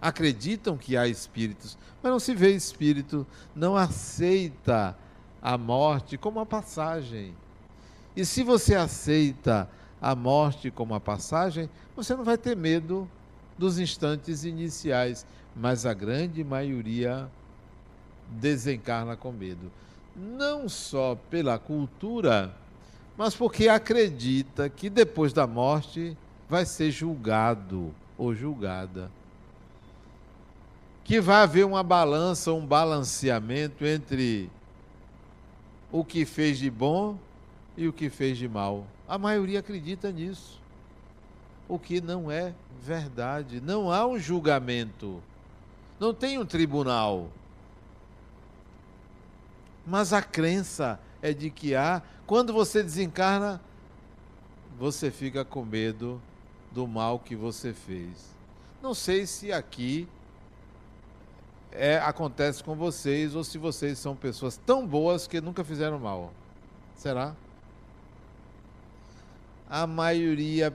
acreditam 0.00 0.76
que 0.76 0.96
há 0.96 1.06
espíritos, 1.06 1.76
mas 2.02 2.12
não 2.12 2.20
se 2.20 2.34
vê 2.34 2.50
espírito, 2.50 3.26
não 3.54 3.76
aceita 3.76 4.96
a 5.42 5.58
morte 5.58 6.16
como 6.16 6.40
a 6.40 6.46
passagem. 6.46 7.34
E 8.16 8.24
se 8.24 8.42
você 8.42 8.74
aceita 8.74 9.68
a 10.00 10.14
morte 10.14 10.70
como 10.70 10.94
a 10.94 11.00
passagem, 11.00 11.68
você 11.96 12.14
não 12.14 12.24
vai 12.24 12.38
ter 12.38 12.56
medo 12.56 13.08
dos 13.56 13.78
instantes 13.78 14.44
iniciais, 14.44 15.26
mas 15.54 15.84
a 15.84 15.92
grande 15.92 16.44
maioria 16.44 17.28
desencarna 18.28 19.16
com 19.16 19.32
medo. 19.32 19.70
Não 20.14 20.68
só 20.68 21.16
pela 21.28 21.58
cultura, 21.58 22.54
mas 23.16 23.34
porque 23.34 23.68
acredita 23.68 24.68
que 24.68 24.88
depois 24.88 25.32
da 25.32 25.46
morte 25.46 26.16
vai 26.48 26.64
ser 26.64 26.90
julgado 26.90 27.92
ou 28.16 28.34
julgada 28.34 29.10
que 31.08 31.22
vai 31.22 31.36
haver 31.36 31.64
uma 31.64 31.82
balança, 31.82 32.52
um 32.52 32.66
balanceamento 32.66 33.82
entre 33.86 34.50
o 35.90 36.04
que 36.04 36.26
fez 36.26 36.58
de 36.58 36.70
bom 36.70 37.18
e 37.78 37.88
o 37.88 37.94
que 37.94 38.10
fez 38.10 38.36
de 38.36 38.46
mal. 38.46 38.86
A 39.08 39.16
maioria 39.16 39.60
acredita 39.60 40.12
nisso. 40.12 40.60
o 41.66 41.78
que 41.78 42.02
não 42.02 42.30
é 42.30 42.52
verdade. 42.82 43.58
Não 43.58 43.90
há 43.90 44.06
um 44.06 44.18
julgamento. 44.18 45.22
Não 45.98 46.12
tem 46.12 46.36
um 46.36 46.44
tribunal. 46.44 47.28
Mas 49.86 50.12
a 50.12 50.20
crença 50.20 51.00
é 51.22 51.32
de 51.32 51.48
que 51.48 51.74
há. 51.74 52.02
Quando 52.26 52.52
você 52.52 52.82
desencarna, 52.82 53.62
você 54.78 55.10
fica 55.10 55.42
com 55.42 55.64
medo 55.64 56.20
do 56.70 56.86
mal 56.86 57.18
que 57.18 57.34
você 57.34 57.72
fez. 57.72 58.34
Não 58.82 58.92
sei 58.92 59.26
se 59.26 59.50
aqui 59.50 60.06
é, 61.72 61.98
acontece 61.98 62.62
com 62.62 62.74
vocês 62.74 63.34
ou 63.34 63.44
se 63.44 63.58
vocês 63.58 63.98
são 63.98 64.16
pessoas 64.16 64.56
tão 64.64 64.86
boas 64.86 65.26
que 65.26 65.40
nunca 65.40 65.62
fizeram 65.64 65.98
mal. 65.98 66.32
Será? 66.96 67.34
A 69.68 69.86
maioria 69.86 70.74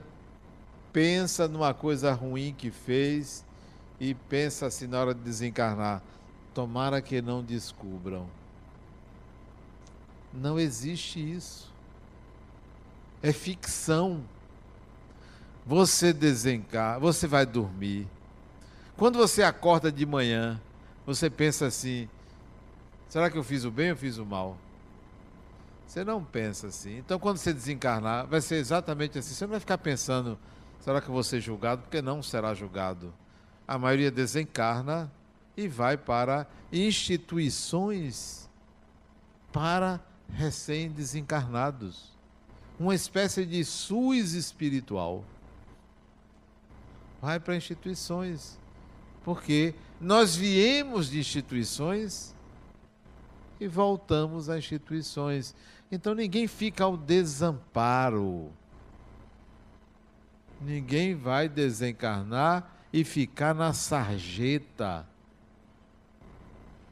pensa 0.91 1.47
numa 1.47 1.73
coisa 1.73 2.13
ruim 2.13 2.53
que 2.55 2.69
fez 2.69 3.43
e 3.99 4.13
pensa 4.13 4.67
assim 4.67 4.85
na 4.85 4.99
hora 4.99 5.13
de 5.13 5.21
desencarnar: 5.21 6.01
tomara 6.53 7.01
que 7.01 7.21
não 7.21 7.43
descubram. 7.43 8.27
Não 10.31 10.59
existe 10.59 11.19
isso. 11.19 11.71
É 13.21 13.31
ficção. 13.31 14.23
Você 15.65 16.11
desencar, 16.11 16.99
você 16.99 17.25
vai 17.25 17.45
dormir. 17.45 18.07
Quando 18.97 19.17
você 19.17 19.43
acorda 19.43 19.91
de 19.91 20.05
manhã, 20.05 20.59
você 21.05 21.29
pensa 21.29 21.67
assim: 21.67 22.09
será 23.09 23.29
que 23.29 23.37
eu 23.37 23.43
fiz 23.43 23.63
o 23.63 23.71
bem 23.71 23.91
ou 23.91 23.97
fiz 23.97 24.17
o 24.17 24.25
mal? 24.25 24.57
Você 25.85 26.03
não 26.03 26.23
pensa 26.23 26.67
assim. 26.67 26.97
Então, 26.97 27.19
quando 27.19 27.37
você 27.37 27.53
desencarnar, 27.53 28.25
vai 28.25 28.41
ser 28.41 28.55
exatamente 28.55 29.19
assim. 29.19 29.33
Você 29.33 29.45
não 29.45 29.51
vai 29.51 29.59
ficar 29.59 29.77
pensando: 29.77 30.39
será 30.79 30.99
que 30.99 31.07
eu 31.07 31.13
vou 31.13 31.23
ser 31.23 31.39
julgado? 31.39 31.83
Porque 31.83 32.01
não 32.01 32.23
será 32.23 32.53
julgado. 32.53 33.13
A 33.67 33.77
maioria 33.77 34.09
desencarna 34.09 35.11
e 35.55 35.67
vai 35.67 35.95
para 35.97 36.47
instituições 36.71 38.49
para 39.51 40.01
recém-desencarnados. 40.33 42.11
Uma 42.79 42.95
espécie 42.95 43.45
de 43.45 43.63
SUS 43.63 44.33
espiritual. 44.33 45.23
Vai 47.21 47.39
para 47.39 47.55
instituições. 47.55 48.57
Porque 49.23 49.75
nós 50.03 50.35
viemos 50.35 51.09
de 51.09 51.19
instituições 51.19 52.35
e 53.57 53.67
voltamos 53.67 54.49
a 54.49 54.57
instituições. 54.57 55.55
Então 55.89 56.13
ninguém 56.13 56.45
fica 56.45 56.83
ao 56.83 56.97
desamparo. 56.97 58.51
Ninguém 60.59 61.15
vai 61.15 61.47
desencarnar 61.47 62.69
e 62.91 63.05
ficar 63.05 63.55
na 63.55 63.71
sarjeta. 63.71 65.07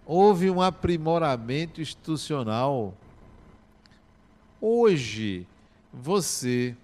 Houve 0.05 0.49
um 0.49 0.61
aprimoramento 0.61 1.81
institucional. 1.81 2.93
Hoje, 4.59 5.45
você, 5.91 6.77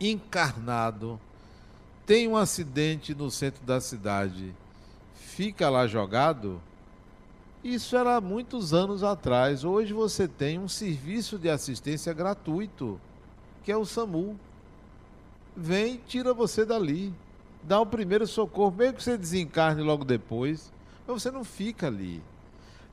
encarnado, 0.00 1.20
tem 2.06 2.28
um 2.28 2.36
acidente 2.36 3.14
no 3.14 3.30
centro 3.30 3.64
da 3.64 3.80
cidade, 3.80 4.54
fica 5.32 5.70
lá 5.70 5.86
jogado? 5.86 6.60
Isso 7.64 7.96
era 7.96 8.20
muitos 8.20 8.74
anos 8.74 9.02
atrás. 9.02 9.64
Hoje 9.64 9.92
você 9.92 10.28
tem 10.28 10.58
um 10.58 10.68
serviço 10.68 11.38
de 11.38 11.48
assistência 11.48 12.12
gratuito, 12.12 13.00
que 13.64 13.72
é 13.72 13.76
o 13.76 13.86
SAMU. 13.86 14.38
Vem, 15.56 16.00
tira 16.06 16.34
você 16.34 16.64
dali, 16.64 17.14
dá 17.62 17.80
o 17.80 17.86
primeiro 17.86 18.26
socorro, 18.26 18.74
mesmo 18.76 18.96
que 18.96 19.02
você 19.02 19.16
desencarne 19.16 19.82
logo 19.82 20.04
depois, 20.04 20.72
mas 21.06 21.22
você 21.22 21.30
não 21.30 21.44
fica 21.44 21.86
ali. 21.86 22.22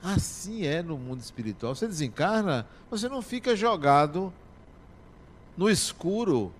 Assim 0.01 0.65
é 0.65 0.81
no 0.81 0.97
mundo 0.97 1.19
espiritual. 1.19 1.75
Você 1.75 1.87
desencarna, 1.87 2.65
você 2.89 3.09
não 3.09 3.21
fica 3.21 3.55
jogado 3.55 4.31
no 5.57 5.69
escuro. 5.69 6.53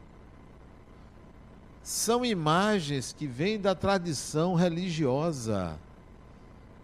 São 1.84 2.26
imagens 2.26 3.14
que 3.14 3.26
vêm 3.26 3.60
da 3.60 3.74
tradição 3.74 4.54
religiosa, 4.56 5.78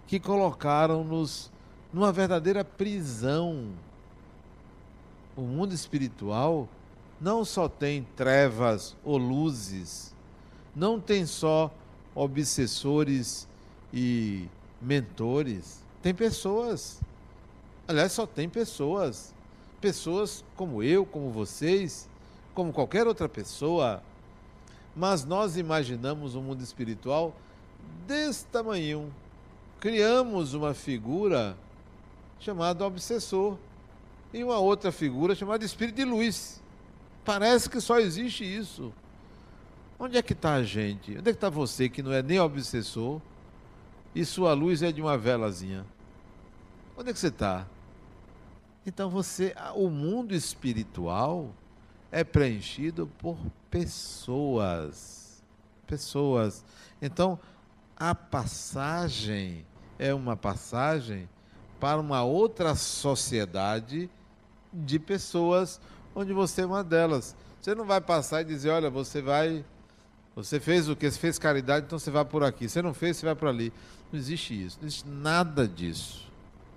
que 0.08 0.20
colocaram-nos 0.20 1.52
numa 1.94 2.12
verdadeira 2.12 2.64
prisão. 2.64 3.70
O 5.36 5.42
mundo 5.42 5.74
espiritual 5.74 6.68
não 7.20 7.46
só 7.46 7.68
tem 7.68 8.08
trevas 8.16 8.96
ou 9.04 9.18
luzes, 9.18 10.14
não 10.76 11.00
tem 11.00 11.26
só 11.26 11.74
obsessores 12.14 13.48
e 13.94 14.48
mentores 14.82 15.86
tem 16.06 16.14
pessoas. 16.14 17.02
Aliás, 17.88 18.12
só 18.12 18.28
tem 18.28 18.48
pessoas. 18.48 19.34
Pessoas 19.82 20.46
como 20.56 20.84
eu, 20.84 21.04
como 21.04 21.32
vocês, 21.32 22.08
como 22.54 22.72
qualquer 22.72 23.08
outra 23.08 23.28
pessoa. 23.28 24.04
Mas 24.96 25.26
nós 25.26 25.58
imaginamos 25.58 26.36
um 26.36 26.42
mundo 26.42 26.64
espiritual 26.64 27.36
desse 28.08 28.46
tamanho. 28.46 29.14
Criamos 29.80 30.54
uma 30.54 30.74
figura 30.74 31.58
chamada 32.40 32.86
obsessor 32.86 33.58
e 34.34 34.44
uma 34.44 34.58
outra 34.58 34.92
figura 34.92 35.36
chamada 35.36 35.66
espírito 35.66 35.96
de 35.96 36.06
luz. 36.06 36.62
Parece 37.24 37.70
que 37.70 37.82
só 37.82 38.00
existe 38.00 38.44
isso. 38.44 38.94
Onde 40.00 40.18
é 40.18 40.22
que 40.22 40.34
está 40.34 40.56
a 40.56 40.64
gente? 40.64 41.12
Onde 41.12 41.30
é 41.30 41.34
que 41.34 41.38
está 41.38 41.50
você 41.50 41.90
que 41.90 42.04
não 42.04 42.12
é 42.12 42.22
nem 42.22 42.40
obsessor 42.40 43.22
e 44.14 44.24
sua 44.24 44.54
luz 44.54 44.82
é 44.82 44.92
de 44.92 45.02
uma 45.02 45.18
velazinha? 45.18 45.86
Onde 46.98 47.10
é 47.10 47.14
que 47.14 47.20
você 47.20 47.28
está? 47.28 47.66
Então 48.86 49.10
você, 49.10 49.56
o 49.74 49.90
mundo 49.90 50.36
espiritual 50.36 51.50
é 52.12 52.24
preenchido 52.24 53.10
por 53.18 53.38
pessoas. 53.84 55.44
Pessoas. 55.88 56.64
Então, 57.02 57.40
a 57.96 58.14
passagem 58.16 59.66
é 60.00 60.14
uma 60.14 60.36
passagem 60.36 61.30
para 61.80 62.00
uma 62.00 62.24
outra 62.24 62.76
sociedade 62.76 64.10
de 64.74 65.00
pessoas 65.00 65.80
onde 66.14 66.34
você 66.34 66.62
é 66.62 66.66
uma 66.66 66.84
delas. 66.84 67.36
Você 67.62 67.76
não 67.76 67.86
vai 67.86 68.02
passar 68.02 68.42
e 68.42 68.46
dizer, 68.46 68.70
olha, 68.70 68.90
você 68.90 69.22
vai 69.22 69.66
você 70.36 70.60
fez 70.60 70.90
o 70.90 70.98
que? 70.98 71.10
Você 71.10 71.18
fez 71.18 71.40
caridade, 71.40 71.86
então 71.86 71.98
você 71.98 72.12
vai 72.12 72.26
por 72.26 72.44
aqui. 72.44 72.68
Você 72.68 72.82
não 72.82 72.94
fez, 72.94 73.16
você 73.16 73.26
vai 73.26 73.36
por 73.36 73.48
ali. 73.48 73.72
Não 74.12 74.20
existe 74.20 74.66
isso. 74.66 74.78
Não 74.82 74.88
existe 74.88 75.08
nada 75.08 75.66
disso 75.66 76.26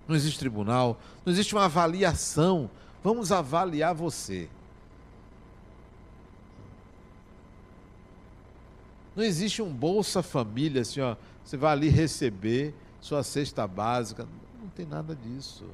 não 0.09 0.17
existe 0.17 0.39
tribunal, 0.39 0.99
não 1.25 1.31
existe 1.31 1.55
uma 1.55 1.67
avaliação. 1.67 2.71
Vamos 3.05 3.31
avaliar 3.31 3.95
você. 3.95 4.49
Não 9.19 9.25
existe 9.25 9.61
um 9.61 9.69
Bolsa 9.69 10.23
Família, 10.23 10.83
assim, 10.83 11.01
ó, 11.01 11.17
você 11.43 11.57
vai 11.57 11.73
ali 11.73 11.89
receber 11.89 12.73
sua 13.01 13.25
cesta 13.25 13.67
básica. 13.67 14.29
Não 14.63 14.69
tem 14.69 14.87
nada 14.87 15.13
disso. 15.13 15.65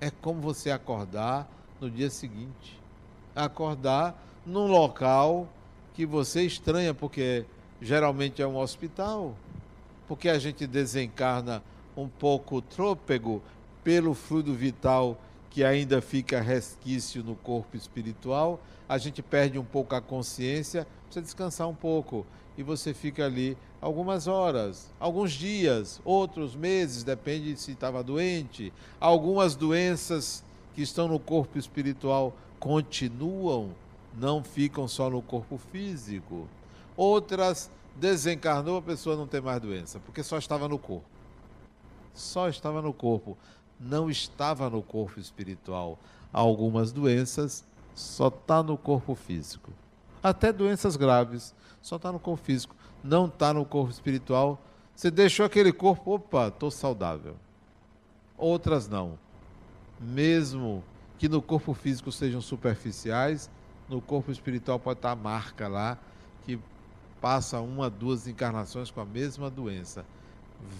É 0.00 0.10
como 0.10 0.40
você 0.40 0.72
acordar 0.72 1.48
no 1.80 1.88
dia 1.88 2.10
seguinte. 2.10 2.76
Acordar 3.36 4.20
num 4.44 4.66
local 4.66 5.48
que 5.94 6.04
você 6.04 6.42
estranha, 6.42 6.92
porque 6.92 7.44
geralmente 7.80 8.42
é 8.42 8.46
um 8.48 8.56
hospital. 8.56 9.36
Porque 10.08 10.28
a 10.28 10.40
gente 10.40 10.66
desencarna 10.66 11.62
um 11.96 12.08
pouco 12.08 12.60
trôpego 12.60 13.40
pelo 13.84 14.12
fluido 14.12 14.52
vital 14.52 15.16
que 15.50 15.62
ainda 15.62 16.02
fica 16.02 16.40
resquício 16.40 17.22
no 17.22 17.36
corpo 17.36 17.76
espiritual, 17.76 18.60
a 18.88 18.98
gente 18.98 19.22
perde 19.22 19.58
um 19.58 19.64
pouco 19.64 19.94
a 19.94 20.00
consciência, 20.00 20.86
precisa 21.04 21.22
descansar 21.22 21.68
um 21.68 21.74
pouco 21.74 22.26
e 22.56 22.62
você 22.62 22.94
fica 22.94 23.24
ali 23.24 23.56
algumas 23.80 24.26
horas, 24.26 24.92
alguns 24.98 25.32
dias, 25.32 26.00
outros 26.04 26.54
meses, 26.54 27.02
depende 27.02 27.56
se 27.56 27.72
estava 27.72 28.02
doente. 28.02 28.72
Algumas 29.00 29.54
doenças 29.56 30.44
que 30.74 30.82
estão 30.82 31.08
no 31.08 31.18
corpo 31.18 31.58
espiritual 31.58 32.34
continuam, 32.58 33.70
não 34.16 34.42
ficam 34.42 34.86
só 34.86 35.10
no 35.10 35.20
corpo 35.20 35.58
físico. 35.58 36.48
Outras 36.96 37.70
desencarnou, 37.96 38.78
a 38.78 38.82
pessoa 38.82 39.16
não 39.16 39.26
tem 39.26 39.40
mais 39.40 39.60
doença, 39.60 40.00
porque 40.00 40.22
só 40.22 40.38
estava 40.38 40.68
no 40.68 40.78
corpo 40.78 41.14
só 42.14 42.48
estava 42.48 42.80
no 42.80 42.92
corpo, 42.92 43.36
não 43.78 44.08
estava 44.08 44.70
no 44.70 44.82
corpo 44.82 45.18
espiritual. 45.18 45.98
Algumas 46.32 46.92
doenças 46.92 47.64
só 47.94 48.28
está 48.28 48.62
no 48.62 48.76
corpo 48.76 49.14
físico. 49.14 49.70
Até 50.22 50.52
doenças 50.52 50.96
graves, 50.96 51.54
só 51.80 51.96
está 51.96 52.10
no 52.10 52.18
corpo 52.18 52.42
físico, 52.42 52.74
não 53.02 53.26
está 53.26 53.52
no 53.52 53.64
corpo 53.64 53.90
espiritual. 53.90 54.60
Você 54.94 55.10
deixou 55.10 55.44
aquele 55.44 55.72
corpo, 55.72 56.14
opa, 56.14 56.48
estou 56.48 56.70
saudável. 56.70 57.36
Outras 58.36 58.88
não. 58.88 59.18
Mesmo 60.00 60.82
que 61.18 61.28
no 61.28 61.40
corpo 61.40 61.72
físico 61.74 62.10
sejam 62.10 62.40
superficiais, 62.40 63.50
no 63.88 64.00
corpo 64.00 64.32
espiritual 64.32 64.78
pode 64.78 64.98
estar 64.98 65.12
a 65.12 65.16
marca 65.16 65.68
lá, 65.68 65.98
que 66.44 66.58
passa 67.20 67.60
uma, 67.60 67.88
duas 67.88 68.26
encarnações 68.26 68.90
com 68.90 69.00
a 69.00 69.04
mesma 69.04 69.50
doença. 69.50 70.04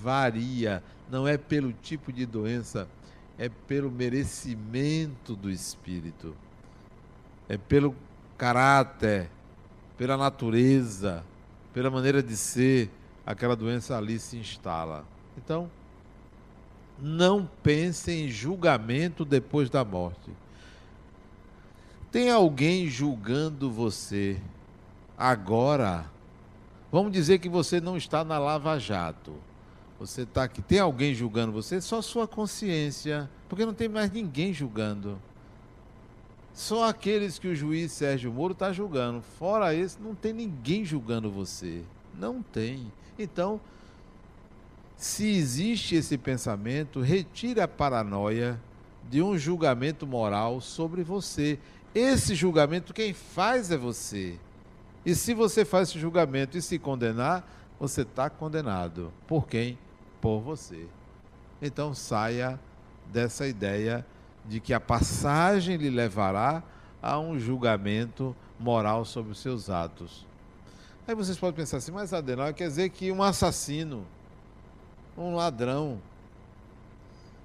Varia, 0.03 0.83
não 1.11 1.29
é 1.29 1.37
pelo 1.37 1.72
tipo 1.72 2.12
de 2.12 2.27
doença, 2.27 2.88
é 3.38 3.48
pelo 3.48 3.90
merecimento 3.90 5.35
do 5.37 5.50
espírito, 5.50 6.35
é 7.48 7.57
pelo 7.57 7.94
caráter, 8.37 9.30
pela 9.96 10.16
natureza, 10.16 11.24
pela 11.72 11.90
maneira 11.90 12.22
de 12.22 12.37
ser, 12.37 12.90
aquela 13.26 13.57
doença 13.57 13.96
ali 13.96 14.18
se 14.18 14.37
instala. 14.37 15.04
Então, 15.37 15.70
não 16.98 17.48
pense 17.62 18.11
em 18.12 18.28
julgamento 18.28 19.24
depois 19.24 19.68
da 19.68 19.85
morte. 19.85 20.30
Tem 22.11 22.30
alguém 22.30 22.88
julgando 22.88 23.70
você 23.70 24.40
agora? 25.18 26.07
Vamos 26.92 27.12
dizer 27.12 27.40
que 27.40 27.48
você 27.48 27.80
não 27.80 27.96
está 27.96 28.24
na 28.24 28.38
Lava 28.38 28.78
Jato. 28.78 29.35
Você 29.98 30.22
está 30.22 30.44
aqui. 30.44 30.62
Tem 30.62 30.78
alguém 30.78 31.12
julgando 31.12 31.50
você? 31.50 31.80
Só 31.80 32.00
sua 32.00 32.28
consciência. 32.28 33.28
Porque 33.48 33.66
não 33.66 33.74
tem 33.74 33.88
mais 33.88 34.12
ninguém 34.12 34.52
julgando. 34.52 35.20
Só 36.55 36.88
aqueles 36.88 37.37
que 37.37 37.49
o 37.49 37.55
juiz 37.55 37.90
Sérgio 37.90 38.33
Moro 38.33 38.53
está 38.53 38.73
julgando. 38.73 39.21
Fora 39.21 39.75
esse, 39.75 40.01
não 40.01 40.14
tem 40.14 40.33
ninguém 40.33 40.85
julgando 40.85 41.29
você. 41.29 41.83
Não 42.17 42.40
tem. 42.40 42.93
Então, 43.19 43.61
se 44.97 45.37
existe 45.37 45.97
esse 45.97 46.17
pensamento, 46.17 47.01
retire 47.01 47.61
a 47.61 47.67
paranoia 47.67 48.61
de 49.11 49.21
um 49.21 49.37
julgamento 49.37 50.07
moral 50.07 50.61
sobre 50.61 51.03
você. 51.03 51.59
Esse 51.93 52.37
julgamento 52.37 52.95
quem 52.95 53.12
faz 53.12 53.73
é 53.73 53.77
você. 53.77 54.38
E 55.05 55.12
se 55.12 55.35
você 55.35 55.64
faz 55.64 55.88
esse 55.88 55.99
julgamento 55.99 56.57
e 56.57 56.62
se 56.62 56.79
condenar, 56.79 57.47
você 57.81 58.03
está 58.03 58.31
condenado. 58.31 59.12
Por 59.27 59.49
quem? 59.49 59.77
Por 60.21 60.40
você. 60.40 60.87
Então 61.61 61.95
saia 61.95 62.59
dessa 63.12 63.47
ideia 63.47 64.07
de 64.44 64.61
que 64.61 64.74
a 64.74 64.80
passagem 64.80 65.76
lhe 65.76 65.90
levará 65.90 66.62
a 67.02 67.18
um 67.18 67.38
julgamento 67.38 68.35
moral 68.59 69.04
sobre 69.04 69.33
os 69.33 69.38
seus 69.38 69.70
atos. 69.70 70.26
Aí 71.07 71.14
vocês 71.14 71.37
podem 71.37 71.57
pensar 71.57 71.78
assim, 71.78 71.92
mas 71.92 72.12
Adenal, 72.12 72.52
quer 72.54 72.68
dizer 72.68 72.88
que 72.90 73.12
um 73.12 73.22
assassino, 73.22 74.07
um 75.16 75.35
ladrão, 75.35 76.00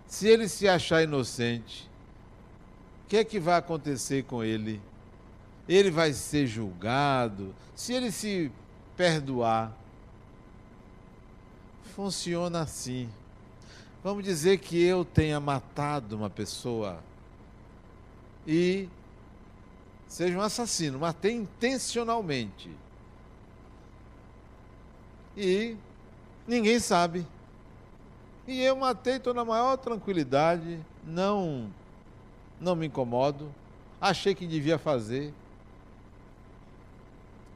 se 0.08 0.28
ele 0.28 0.48
se 0.48 0.68
achar 0.68 1.04
inocente, 1.04 1.90
que 3.10 3.18
é 3.18 3.24
que 3.24 3.40
vai 3.40 3.58
acontecer 3.58 4.24
com 4.24 4.44
ele? 4.44 4.80
Ele 5.68 5.90
vai 5.90 6.14
ser 6.14 6.46
julgado. 6.46 7.56
Se 7.76 7.92
ele 7.92 8.12
se 8.12 8.52
perdoar, 8.96 9.76
funciona 11.96 12.62
assim. 12.62 13.10
Vamos 14.04 14.24
dizer 14.24 14.60
que 14.60 14.82
eu 14.82 15.04
tenha 15.04 15.40
matado 15.40 16.16
uma 16.16 16.30
pessoa 16.30 17.04
e 18.48 18.88
seja 20.08 20.38
um 20.38 20.42
assassino, 20.42 20.98
matei 20.98 21.34
intencionalmente. 21.34 22.70
E 25.36 25.76
ninguém 26.48 26.80
sabe. 26.80 27.28
E 28.48 28.62
eu 28.62 28.76
matei, 28.78 29.18
estou 29.18 29.34
na 29.34 29.44
maior 29.44 29.78
tranquilidade, 29.78 30.80
não 31.04 31.70
não 32.60 32.76
me 32.76 32.88
incomodo, 32.88 33.54
achei 34.02 34.34
que 34.34 34.48
devia 34.48 34.78
fazer. 34.78 35.34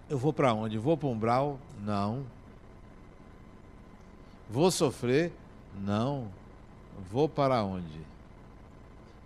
Eu 0.10 0.18
vou 0.18 0.32
para 0.32 0.54
onde? 0.54 0.78
Vou 0.78 0.96
para 0.98 1.08
um 1.08 1.12
umbral? 1.14 1.60
Não. 1.84 2.26
Vou 4.50 4.70
sofrer? 4.70 5.32
Não. 5.82 6.32
Vou 7.12 7.28
para 7.28 7.64
onde? 7.64 8.02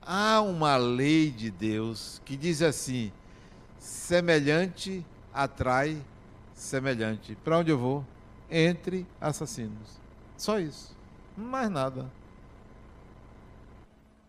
Há 0.02 0.42
uma 0.42 0.78
lei 0.78 1.32
de 1.32 1.52
Deus 1.52 2.22
que 2.24 2.38
diz 2.38 2.62
assim: 2.62 3.12
semelhante 3.78 5.06
atrai 5.34 6.02
semelhante. 6.54 7.36
Para 7.44 7.60
onde 7.60 7.72
eu 7.72 7.78
vou? 7.78 8.06
Entre 8.50 9.06
assassinos. 9.20 10.00
Só 10.38 10.60
isso. 10.60 10.96
Mais 11.36 11.70
nada 11.70 12.10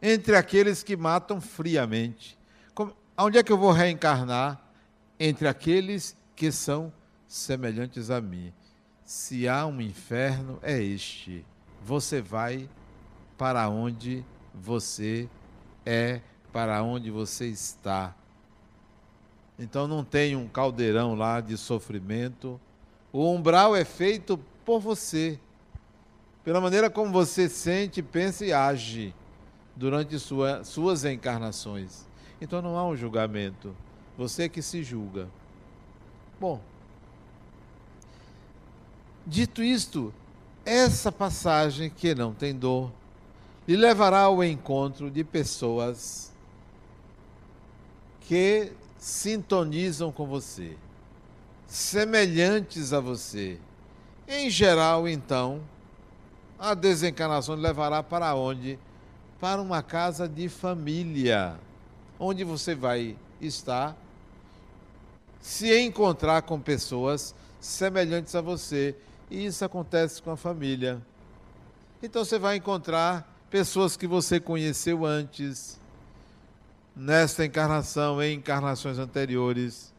entre 0.00 0.36
aqueles 0.36 0.82
que 0.82 0.96
matam 0.96 1.40
friamente. 1.40 2.38
Como, 2.74 2.96
onde 3.16 3.38
é 3.38 3.42
que 3.42 3.52
eu 3.52 3.58
vou 3.58 3.72
reencarnar? 3.72 4.60
Entre 5.18 5.48
aqueles 5.48 6.16
que 6.36 6.52
são 6.52 6.92
semelhantes 7.26 8.10
a 8.10 8.20
mim. 8.20 8.52
Se 9.04 9.48
há 9.48 9.66
um 9.66 9.80
inferno, 9.80 10.58
é 10.62 10.80
este. 10.80 11.44
Você 11.84 12.20
vai 12.20 12.68
para 13.36 13.68
onde 13.68 14.24
você 14.54 15.28
é, 15.86 16.20
para 16.52 16.82
onde 16.82 17.10
você 17.10 17.46
está. 17.46 18.14
Então 19.58 19.88
não 19.88 20.04
tem 20.04 20.36
um 20.36 20.46
caldeirão 20.48 21.14
lá 21.14 21.40
de 21.40 21.56
sofrimento. 21.56 22.60
O 23.12 23.30
umbral 23.30 23.74
é 23.74 23.84
feito 23.84 24.38
por 24.64 24.80
você, 24.80 25.38
pela 26.44 26.60
maneira 26.60 26.90
como 26.90 27.10
você 27.10 27.48
sente, 27.48 28.02
pensa 28.02 28.44
e 28.44 28.52
age 28.52 29.14
durante 29.74 30.18
sua, 30.18 30.62
suas 30.64 31.04
encarnações. 31.04 32.06
Então 32.40 32.60
não 32.60 32.76
há 32.76 32.86
um 32.86 32.96
julgamento. 32.96 33.74
Você 34.16 34.48
que 34.48 34.60
se 34.60 34.82
julga. 34.82 35.28
Bom, 36.40 36.60
dito 39.26 39.62
isto, 39.62 40.12
essa 40.64 41.10
passagem 41.10 41.90
que 41.90 42.14
não 42.14 42.32
tem 42.32 42.54
dor 42.54 42.92
lhe 43.66 43.76
levará 43.76 44.20
ao 44.20 44.42
encontro 44.42 45.10
de 45.10 45.22
pessoas 45.22 46.32
que 48.22 48.72
sintonizam 48.98 50.10
com 50.10 50.26
você, 50.26 50.76
semelhantes 51.66 52.92
a 52.92 53.00
você. 53.00 53.58
Em 54.26 54.50
geral, 54.50 55.08
então, 55.08 55.60
a 56.58 56.74
desencarnação 56.74 57.54
levará 57.54 58.02
para 58.02 58.34
onde 58.34 58.78
para 59.40 59.62
uma 59.62 59.82
casa 59.82 60.28
de 60.28 60.48
família, 60.48 61.56
onde 62.18 62.42
você 62.42 62.74
vai 62.74 63.16
estar, 63.40 63.96
se 65.40 65.78
encontrar 65.80 66.42
com 66.42 66.58
pessoas 66.58 67.34
semelhantes 67.60 68.34
a 68.34 68.40
você. 68.40 68.96
E 69.30 69.46
isso 69.46 69.64
acontece 69.64 70.22
com 70.22 70.30
a 70.30 70.36
família. 70.36 71.00
Então 72.02 72.24
você 72.24 72.38
vai 72.38 72.56
encontrar 72.56 73.28
pessoas 73.50 73.96
que 73.96 74.06
você 74.06 74.38
conheceu 74.38 75.04
antes, 75.04 75.78
nesta 76.94 77.44
encarnação, 77.44 78.22
em 78.22 78.36
encarnações 78.36 78.98
anteriores. 78.98 79.92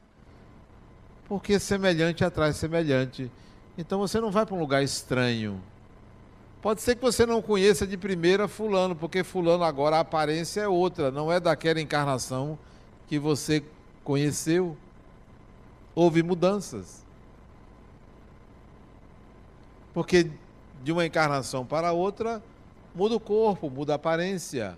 Porque 1.27 1.59
semelhante 1.59 2.23
atrai 2.23 2.53
semelhante. 2.53 3.31
Então 3.77 3.99
você 3.99 4.19
não 4.19 4.31
vai 4.31 4.45
para 4.45 4.55
um 4.55 4.59
lugar 4.59 4.83
estranho. 4.83 5.61
Pode 6.61 6.81
ser 6.81 6.95
que 6.95 7.01
você 7.01 7.25
não 7.25 7.41
conheça 7.41 7.87
de 7.87 7.95
primeira 7.95 8.47
Fulano, 8.47 8.95
porque 8.95 9.23
Fulano 9.23 9.63
agora 9.63 9.97
a 9.97 10.01
aparência 10.01 10.61
é 10.61 10.67
outra, 10.67 11.09
não 11.09 11.31
é 11.31 11.39
daquela 11.39 11.79
encarnação 11.79 12.59
que 13.07 13.17
você 13.17 13.63
conheceu. 14.03 14.75
Houve 15.95 16.21
mudanças. 16.21 17.05
Porque 19.93 20.29
de 20.83 20.91
uma 20.91 21.05
encarnação 21.05 21.65
para 21.65 21.91
outra, 21.91 22.41
muda 22.93 23.15
o 23.15 23.19
corpo, 23.19 23.69
muda 23.69 23.93
a 23.93 23.95
aparência. 23.95 24.77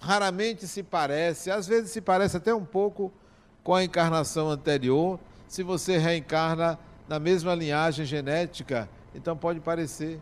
Raramente 0.00 0.66
se 0.66 0.82
parece, 0.82 1.50
às 1.50 1.66
vezes 1.66 1.90
se 1.90 2.00
parece 2.00 2.36
até 2.36 2.54
um 2.54 2.64
pouco 2.64 3.12
com 3.64 3.74
a 3.74 3.82
encarnação 3.82 4.48
anterior, 4.48 5.18
se 5.46 5.62
você 5.62 5.98
reencarna 5.98 6.78
na 7.08 7.18
mesma 7.18 7.54
linhagem 7.54 8.04
genética, 8.04 8.88
então 9.14 9.36
pode 9.36 9.60
parecer. 9.60 10.20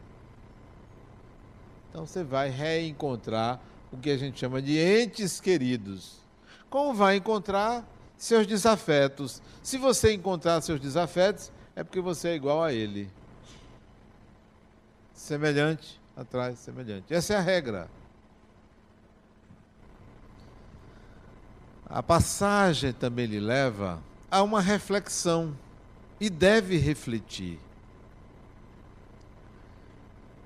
Então 1.90 2.06
você 2.06 2.22
vai 2.22 2.48
reencontrar 2.48 3.60
o 3.90 3.96
que 3.96 4.10
a 4.10 4.16
gente 4.16 4.38
chama 4.38 4.62
de 4.62 4.78
entes 4.78 5.40
queridos. 5.40 6.16
Como 6.68 6.94
vai 6.94 7.16
encontrar 7.16 7.86
seus 8.16 8.46
desafetos? 8.46 9.42
Se 9.62 9.78
você 9.78 10.12
encontrar 10.12 10.60
seus 10.60 10.80
desafetos, 10.80 11.50
é 11.74 11.82
porque 11.82 12.00
você 12.00 12.28
é 12.28 12.34
igual 12.34 12.62
a 12.62 12.72
ele. 12.72 13.10
Semelhante 15.16 15.98
atrás 16.14 16.58
semelhante. 16.58 17.12
Essa 17.12 17.32
é 17.32 17.36
a 17.38 17.40
regra. 17.40 17.88
A 21.88 22.02
passagem 22.02 22.92
também 22.92 23.26
lhe 23.26 23.40
leva 23.40 24.02
a 24.30 24.42
uma 24.42 24.60
reflexão 24.60 25.56
e 26.20 26.28
deve 26.28 26.76
refletir. 26.76 27.58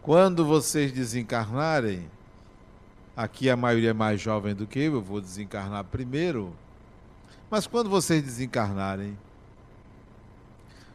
Quando 0.02 0.44
vocês 0.44 0.92
desencarnarem, 0.92 2.08
aqui 3.16 3.50
a 3.50 3.56
maioria 3.56 3.90
é 3.90 3.94
mais 3.94 4.20
jovem 4.20 4.54
do 4.54 4.66
que 4.66 4.78
eu, 4.78 4.94
eu 4.94 5.02
vou 5.02 5.20
desencarnar 5.20 5.84
primeiro. 5.84 6.54
Mas 7.50 7.66
quando 7.66 7.90
vocês 7.90 8.22
desencarnarem, 8.22 9.18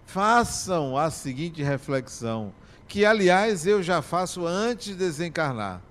façam 0.06 0.98
a 0.98 1.12
seguinte 1.12 1.62
reflexão, 1.62 2.54
que 2.88 3.06
aliás 3.06 3.66
eu 3.66 3.82
já 3.82 4.02
faço 4.02 4.46
antes 4.46 4.88
de 4.88 4.96
desencarnar. 4.96 5.82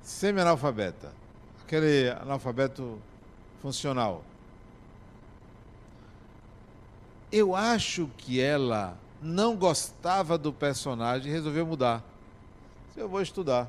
Semi-analfabeta. 0.04 1.10
Aquele 1.64 2.10
analfabeto 2.10 2.98
funcional. 3.62 4.22
Eu 7.32 7.56
acho 7.56 8.10
que 8.18 8.38
ela 8.38 8.98
não 9.20 9.56
gostava 9.56 10.36
do 10.36 10.52
personagem 10.52 11.30
e 11.30 11.34
resolveu 11.34 11.66
mudar. 11.66 12.04
Eu 12.94 13.08
vou 13.08 13.22
estudar. 13.22 13.68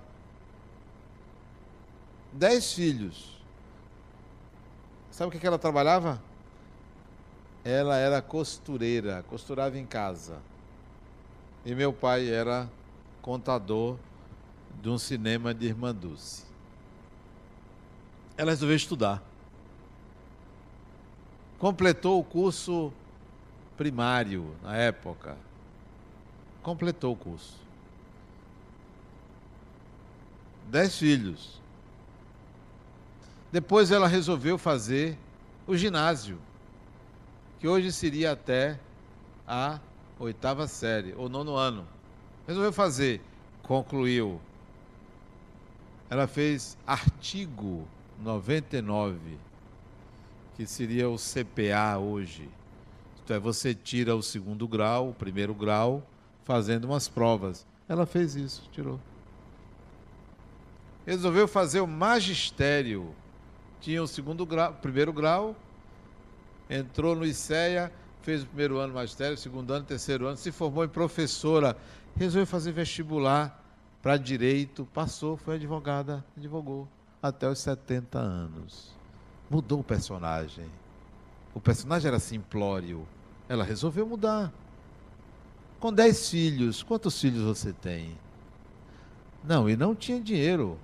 Dez 2.33 2.73
filhos. 2.73 3.41
Sabe 5.09 5.29
o 5.29 5.31
que, 5.31 5.39
que 5.39 5.47
ela 5.47 5.57
trabalhava? 5.57 6.21
Ela 7.63 7.95
era 7.95 8.21
costureira, 8.21 9.23
costurava 9.29 9.79
em 9.79 9.85
casa. 9.85 10.37
E 11.65 11.73
meu 11.73 11.93
pai 11.93 12.29
era 12.29 12.69
contador 13.21 13.97
de 14.81 14.89
um 14.89 14.97
cinema 14.97 15.53
de 15.53 15.65
Irmã 15.67 15.93
Dulce. 15.93 16.43
Ela 18.37 18.51
resolveu 18.51 18.75
estudar. 18.75 19.23
Completou 21.57 22.19
o 22.19 22.23
curso 22.23 22.91
primário 23.77 24.55
na 24.61 24.75
época. 24.75 25.37
Completou 26.61 27.13
o 27.13 27.15
curso. 27.15 27.55
Dez 30.69 30.97
filhos. 30.97 31.61
Depois 33.51 33.91
ela 33.91 34.07
resolveu 34.07 34.57
fazer 34.57 35.17
o 35.65 35.77
ginásio, 35.77 36.37
que 37.59 37.67
hoje 37.67 37.91
seria 37.91 38.33
até 38.33 38.79
a 39.47 39.79
oitava 40.19 40.67
série, 40.67 41.13
ou 41.15 41.29
nono 41.29 41.55
ano. 41.55 41.87
Resolveu 42.47 42.73
fazer, 42.73 43.21
concluiu. 43.63 44.39
Ela 46.09 46.27
fez 46.27 46.77
artigo 46.85 47.87
99, 48.21 49.37
que 50.55 50.65
seria 50.65 51.09
o 51.09 51.17
CPA 51.17 51.97
hoje. 51.97 52.49
Isto 53.15 53.33
é, 53.33 53.39
você 53.39 53.73
tira 53.73 54.15
o 54.15 54.21
segundo 54.21 54.67
grau, 54.67 55.09
o 55.09 55.13
primeiro 55.13 55.53
grau, 55.53 56.05
fazendo 56.43 56.85
umas 56.85 57.07
provas. 57.07 57.65
Ela 57.89 58.05
fez 58.05 58.35
isso, 58.35 58.69
tirou. 58.71 58.99
Resolveu 61.05 61.47
fazer 61.47 61.81
o 61.81 61.87
magistério. 61.87 63.13
Tinha 63.81 64.01
o 64.01 64.07
segundo 64.07 64.45
grau, 64.45 64.73
primeiro 64.73 65.13
grau, 65.13 65.55
entrou 66.69 67.15
no 67.15 67.25
ICEA, 67.25 67.91
fez 68.21 68.43
o 68.43 68.47
primeiro 68.47 68.77
ano 68.79 68.93
magistério, 68.93 69.37
segundo 69.37 69.71
ano, 69.71 69.85
terceiro 69.85 70.25
ano, 70.25 70.37
se 70.37 70.51
formou 70.51 70.83
em 70.83 70.89
professora 70.89 71.77
resolveu 72.15 72.45
fazer 72.45 72.71
vestibular 72.71 73.63
para 74.05 74.17
direito, 74.17 74.85
passou, 74.93 75.35
foi 75.35 75.55
advogada, 75.55 76.23
advogou 76.37 76.87
até 77.23 77.49
os 77.49 77.57
70 77.57 78.19
anos. 78.19 78.91
Mudou 79.49 79.79
o 79.79 79.83
personagem. 79.83 80.69
O 81.55 81.59
personagem 81.59 82.09
era 82.09 82.19
simplório. 82.19 83.07
Ela 83.49 83.63
resolveu 83.63 84.05
mudar. 84.05 84.53
Com 85.79 85.91
10 85.91 86.29
filhos, 86.29 86.83
quantos 86.83 87.19
filhos 87.19 87.41
você 87.41 87.73
tem? 87.73 88.15
Não, 89.43 89.67
e 89.67 89.75
não 89.75 89.95
tinha 89.95 90.21
dinheiro. 90.21 90.77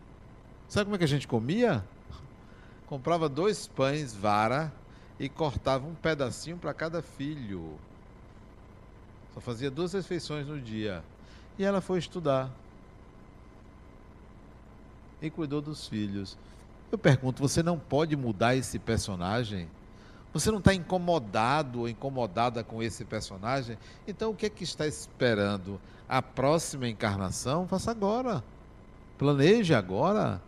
Sabe 0.68 0.86
como 0.86 0.96
é 0.96 0.98
que 0.98 1.04
a 1.04 1.08
gente 1.08 1.28
comia? 1.28 1.86
Comprava 2.90 3.30
dois 3.30 3.68
pães, 3.68 4.16
vara, 4.16 4.74
e 5.20 5.30
cortava 5.30 5.86
um 5.86 5.94
pedacinho 5.94 6.58
para 6.58 6.74
cada 6.74 7.04
filho. 7.04 7.78
Só 9.36 9.40
fazia 9.40 9.70
duas 9.70 9.94
refeições 9.94 10.48
no 10.48 10.60
dia. 10.60 11.04
E 11.60 11.64
ela 11.64 11.82
foi 11.82 12.00
estudar. 12.00 12.52
E 15.22 15.30
cuidou 15.30 15.61
dos 15.61 15.88
filhos. 15.88 16.38
Eu 16.91 16.97
pergunto, 16.97 17.41
você 17.41 17.61
não 17.61 17.78
pode 17.78 18.15
mudar 18.15 18.55
esse 18.55 18.80
personagem? 18.80 19.67
Você 20.34 20.49
não 20.49 20.59
está 20.59 20.74
incomodado 20.74 21.82
ou 21.82 21.89
incomodada 21.89 22.63
com 22.63 22.82
esse 22.82 23.03
personagem? 23.05 23.78
Então 24.07 24.32
o 24.32 24.36
que 24.36 24.45
é 24.45 24.49
que 24.49 24.63
está 24.63 24.88
esperando? 24.88 25.80
A 26.07 26.22
próxima 26.22 26.88
encarnação? 26.88 27.67
Faça 27.67 27.91
agora. 27.91 28.43
Planeje 29.17 29.74
agora. 29.74 30.41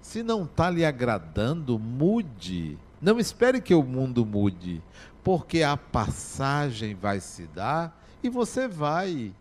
Se 0.00 0.22
não 0.22 0.44
está 0.44 0.70
lhe 0.70 0.84
agradando, 0.84 1.78
mude. 1.78 2.78
Não 3.00 3.18
espere 3.18 3.60
que 3.60 3.74
o 3.74 3.82
mundo 3.82 4.24
mude, 4.24 4.82
porque 5.22 5.62
a 5.62 5.76
passagem 5.76 6.94
vai 6.94 7.20
se 7.20 7.46
dar 7.48 8.02
e 8.22 8.28
você 8.28 8.66
vai 8.66 9.34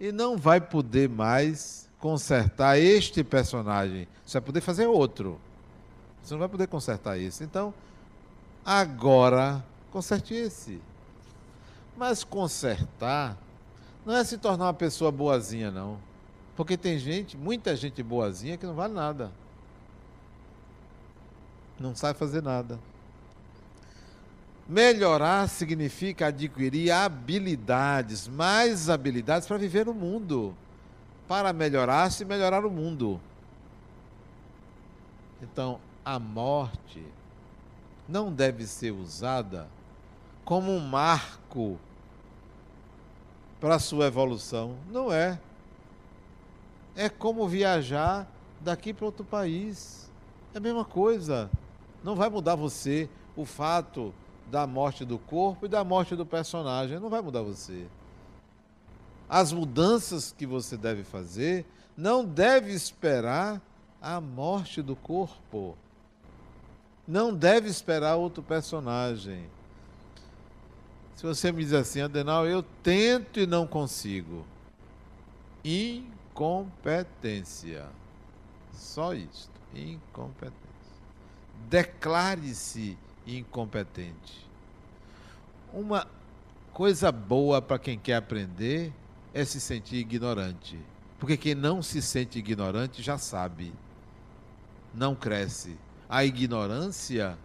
e 0.00 0.12
não 0.12 0.36
vai 0.36 0.60
poder 0.60 1.08
mais 1.08 1.87
consertar 1.98 2.78
este 2.78 3.24
personagem. 3.24 4.06
Você 4.24 4.38
vai 4.38 4.46
poder 4.46 4.60
fazer 4.60 4.86
outro. 4.86 5.38
Você 6.22 6.34
não 6.34 6.40
vai 6.40 6.48
poder 6.48 6.66
consertar 6.66 7.18
esse. 7.18 7.42
Então, 7.42 7.72
agora, 8.64 9.64
conserte 9.90 10.34
esse. 10.34 10.80
Mas 11.96 12.22
consertar 12.22 13.36
não 14.04 14.14
é 14.14 14.24
se 14.24 14.38
tornar 14.38 14.66
uma 14.66 14.74
pessoa 14.74 15.10
boazinha, 15.10 15.70
não. 15.70 15.98
Porque 16.56 16.76
tem 16.76 16.98
gente, 16.98 17.36
muita 17.36 17.76
gente 17.76 18.02
boazinha 18.02 18.56
que 18.56 18.66
não 18.66 18.74
vale 18.74 18.94
nada. 18.94 19.30
Não 21.78 21.94
sabe 21.94 22.18
fazer 22.18 22.42
nada. 22.42 22.78
Melhorar 24.68 25.48
significa 25.48 26.26
adquirir 26.26 26.90
habilidades, 26.90 28.28
mais 28.28 28.90
habilidades 28.90 29.48
para 29.48 29.56
viver 29.56 29.86
no 29.86 29.94
mundo, 29.94 30.54
para 31.28 31.52
melhorar-se 31.52 32.22
e 32.22 32.26
melhorar 32.26 32.64
o 32.64 32.70
mundo. 32.70 33.20
Então, 35.42 35.78
a 36.04 36.18
morte 36.18 37.04
não 38.08 38.32
deve 38.32 38.66
ser 38.66 38.90
usada 38.90 39.68
como 40.44 40.72
um 40.72 40.80
marco 40.80 41.78
para 43.60 43.74
a 43.74 43.78
sua 43.78 44.06
evolução. 44.06 44.76
Não 44.90 45.12
é. 45.12 45.38
É 46.96 47.08
como 47.08 47.46
viajar 47.46 48.26
daqui 48.60 48.94
para 48.94 49.04
outro 49.04 49.24
país. 49.24 50.10
É 50.54 50.58
a 50.58 50.60
mesma 50.60 50.84
coisa. 50.84 51.50
Não 52.02 52.16
vai 52.16 52.30
mudar 52.30 52.54
você 52.54 53.08
o 53.36 53.44
fato 53.44 54.14
da 54.50 54.66
morte 54.66 55.04
do 55.04 55.18
corpo 55.18 55.66
e 55.66 55.68
da 55.68 55.84
morte 55.84 56.16
do 56.16 56.24
personagem. 56.24 56.98
Não 56.98 57.10
vai 57.10 57.20
mudar 57.20 57.42
você. 57.42 57.86
As 59.28 59.52
mudanças 59.52 60.32
que 60.32 60.46
você 60.46 60.74
deve 60.76 61.04
fazer 61.04 61.64
não 61.96 62.24
deve 62.24 62.72
esperar 62.72 63.60
a 64.00 64.20
morte 64.20 64.80
do 64.80 64.94
corpo. 64.96 65.76
Não 67.06 67.34
deve 67.34 67.68
esperar 67.68 68.16
outro 68.16 68.42
personagem. 68.42 69.46
Se 71.16 71.26
você 71.26 71.52
me 71.52 71.62
diz 71.64 71.74
assim, 71.74 72.00
Adenal, 72.00 72.46
eu 72.46 72.62
tento 72.62 73.38
e 73.40 73.46
não 73.46 73.66
consigo. 73.66 74.46
Incompetência. 75.64 77.86
Só 78.72 79.12
isto. 79.12 79.50
Incompetência. 79.74 80.58
Declare-se 81.68 82.96
incompetente. 83.26 84.46
Uma 85.72 86.06
coisa 86.72 87.10
boa 87.10 87.60
para 87.60 87.78
quem 87.78 87.98
quer 87.98 88.14
aprender 88.14 88.92
é 89.32 89.44
se 89.44 89.60
sentir 89.60 89.96
ignorante. 89.96 90.78
Porque 91.18 91.36
quem 91.36 91.54
não 91.54 91.82
se 91.82 92.00
sente 92.00 92.38
ignorante 92.38 93.02
já 93.02 93.18
sabe. 93.18 93.72
Não 94.94 95.14
cresce. 95.14 95.76
A 96.08 96.24
ignorância 96.24 97.36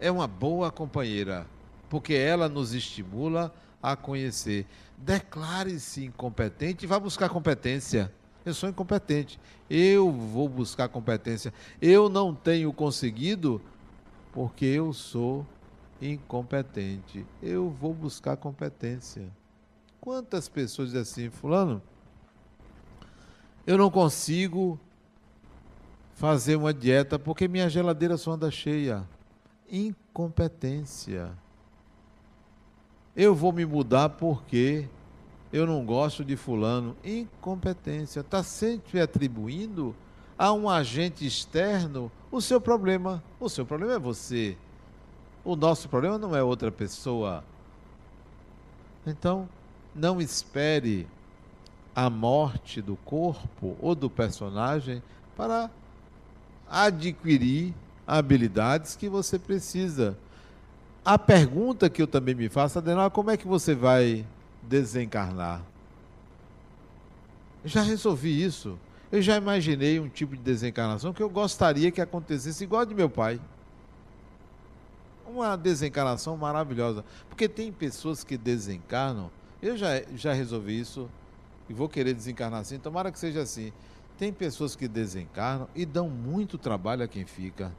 é 0.00 0.10
uma 0.10 0.26
boa 0.26 0.70
companheira, 0.70 1.46
porque 1.88 2.14
ela 2.14 2.48
nos 2.48 2.72
estimula 2.72 3.54
a 3.82 3.96
conhecer. 3.96 4.66
Declare-se 4.96 6.04
incompetente 6.04 6.84
e 6.84 6.88
vá 6.88 6.98
buscar 6.98 7.28
competência. 7.28 8.12
Eu 8.44 8.54
sou 8.54 8.68
incompetente. 8.68 9.38
Eu 9.68 10.10
vou 10.10 10.48
buscar 10.48 10.88
competência. 10.88 11.52
Eu 11.82 12.08
não 12.08 12.34
tenho 12.34 12.72
conseguido 12.72 13.60
porque 14.32 14.64
eu 14.64 14.92
sou 14.92 15.44
incompetente. 16.00 17.26
Eu 17.42 17.68
vou 17.70 17.92
buscar 17.92 18.36
competência. 18.36 19.28
Quantas 20.06 20.48
pessoas 20.48 20.90
dizem 20.90 21.02
assim, 21.02 21.30
fulano, 21.30 21.82
eu 23.66 23.76
não 23.76 23.90
consigo 23.90 24.78
fazer 26.14 26.54
uma 26.54 26.72
dieta 26.72 27.18
porque 27.18 27.48
minha 27.48 27.68
geladeira 27.68 28.16
só 28.16 28.34
anda 28.34 28.48
cheia. 28.48 29.04
Incompetência. 29.68 31.36
Eu 33.16 33.34
vou 33.34 33.52
me 33.52 33.66
mudar 33.66 34.10
porque 34.10 34.88
eu 35.52 35.66
não 35.66 35.84
gosto 35.84 36.24
de 36.24 36.36
fulano. 36.36 36.96
Incompetência. 37.04 38.20
Está 38.20 38.44
sempre 38.44 39.00
atribuindo 39.00 39.92
a 40.38 40.52
um 40.52 40.70
agente 40.70 41.26
externo 41.26 42.12
o 42.30 42.40
seu 42.40 42.60
problema. 42.60 43.20
O 43.40 43.48
seu 43.48 43.66
problema 43.66 43.94
é 43.94 43.98
você. 43.98 44.56
O 45.44 45.56
nosso 45.56 45.88
problema 45.88 46.16
não 46.16 46.36
é 46.36 46.44
outra 46.44 46.70
pessoa. 46.70 47.42
Então, 49.04 49.48
não 49.96 50.20
espere 50.20 51.08
a 51.94 52.10
morte 52.10 52.82
do 52.82 52.96
corpo 52.96 53.76
ou 53.80 53.94
do 53.94 54.10
personagem 54.10 55.02
para 55.36 55.70
adquirir 56.68 57.74
habilidades 58.06 58.94
que 58.94 59.08
você 59.08 59.38
precisa. 59.38 60.16
A 61.04 61.18
pergunta 61.18 61.88
que 61.88 62.02
eu 62.02 62.06
também 62.06 62.34
me 62.34 62.48
faço, 62.48 62.78
Adenal, 62.78 63.10
como 63.10 63.30
é 63.30 63.36
que 63.36 63.46
você 63.46 63.74
vai 63.74 64.26
desencarnar. 64.62 65.62
Já 67.64 67.82
resolvi 67.82 68.42
isso. 68.42 68.78
Eu 69.10 69.22
já 69.22 69.36
imaginei 69.36 70.00
um 70.00 70.08
tipo 70.08 70.36
de 70.36 70.42
desencarnação 70.42 71.12
que 71.12 71.22
eu 71.22 71.30
gostaria 71.30 71.90
que 71.90 72.00
acontecesse 72.00 72.64
igual 72.64 72.82
a 72.82 72.84
de 72.84 72.94
meu 72.94 73.08
pai. 73.08 73.40
Uma 75.26 75.56
desencarnação 75.56 76.36
maravilhosa. 76.36 77.04
Porque 77.28 77.48
tem 77.48 77.72
pessoas 77.72 78.22
que 78.24 78.36
desencarnam. 78.36 79.30
Eu 79.62 79.76
já, 79.76 80.02
já 80.14 80.32
resolvi 80.32 80.78
isso 80.78 81.08
e 81.68 81.72
vou 81.72 81.88
querer 81.88 82.14
desencarnar 82.14 82.60
assim. 82.60 82.78
Tomara 82.78 83.10
que 83.10 83.18
seja 83.18 83.42
assim. 83.42 83.72
Tem 84.18 84.32
pessoas 84.32 84.74
que 84.74 84.88
desencarnam 84.88 85.68
e 85.74 85.84
dão 85.84 86.08
muito 86.08 86.56
trabalho 86.56 87.02
a 87.02 87.08
quem 87.08 87.24
fica. 87.24 87.72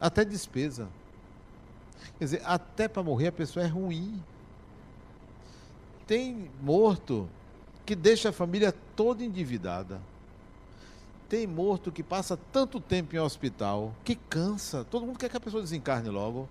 Até 0.00 0.24
despesa. 0.24 0.88
Quer 2.18 2.24
dizer, 2.24 2.42
até 2.44 2.88
para 2.88 3.02
morrer 3.02 3.28
a 3.28 3.32
pessoa 3.32 3.64
é 3.64 3.68
ruim. 3.68 4.22
Tem 6.06 6.50
morto 6.62 7.28
que 7.84 7.96
deixa 7.96 8.28
a 8.28 8.32
família 8.32 8.72
toda 8.94 9.24
endividada. 9.24 10.00
Tem 11.28 11.46
morto 11.46 11.90
que 11.90 12.02
passa 12.02 12.36
tanto 12.52 12.78
tempo 12.78 13.16
em 13.16 13.18
hospital 13.18 13.92
que 14.04 14.14
cansa. 14.14 14.84
Todo 14.84 15.06
mundo 15.06 15.18
quer 15.18 15.28
que 15.28 15.36
a 15.36 15.40
pessoa 15.40 15.62
desencarne 15.62 16.08
logo. 16.08 16.48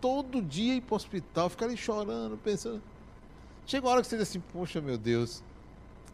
Todo 0.00 0.40
dia 0.40 0.74
ir 0.74 0.82
para 0.82 0.94
o 0.94 0.96
hospital, 0.96 1.48
ficar 1.48 1.66
ali 1.66 1.76
chorando, 1.76 2.36
pensando. 2.36 2.80
Chega 3.66 3.84
uma 3.84 3.92
hora 3.92 4.02
que 4.02 4.06
você 4.06 4.16
diz 4.16 4.28
assim: 4.28 4.40
Poxa, 4.52 4.80
meu 4.80 4.96
Deus, 4.96 5.42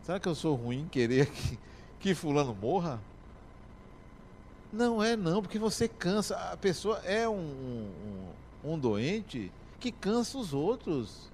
será 0.03 0.19
que 0.19 0.29
eu 0.29 0.35
sou 0.35 0.55
ruim 0.57 0.89
querer 0.91 1.27
que, 1.31 1.59
que 2.01 2.15
Fulano 2.15 2.55
morra? 2.55 2.99
Não 4.73 5.03
é, 5.03 5.17
não, 5.17 5.43
porque 5.43 5.59
você 5.59 5.87
cansa. 5.87 6.35
A 6.51 6.57
pessoa 6.57 6.99
é 7.05 7.29
um, 7.29 7.35
um, 8.65 8.73
um 8.73 8.79
doente 8.79 9.53
que 9.79 9.93
cansa 9.93 10.39
os 10.39 10.55
outros. 10.55 11.31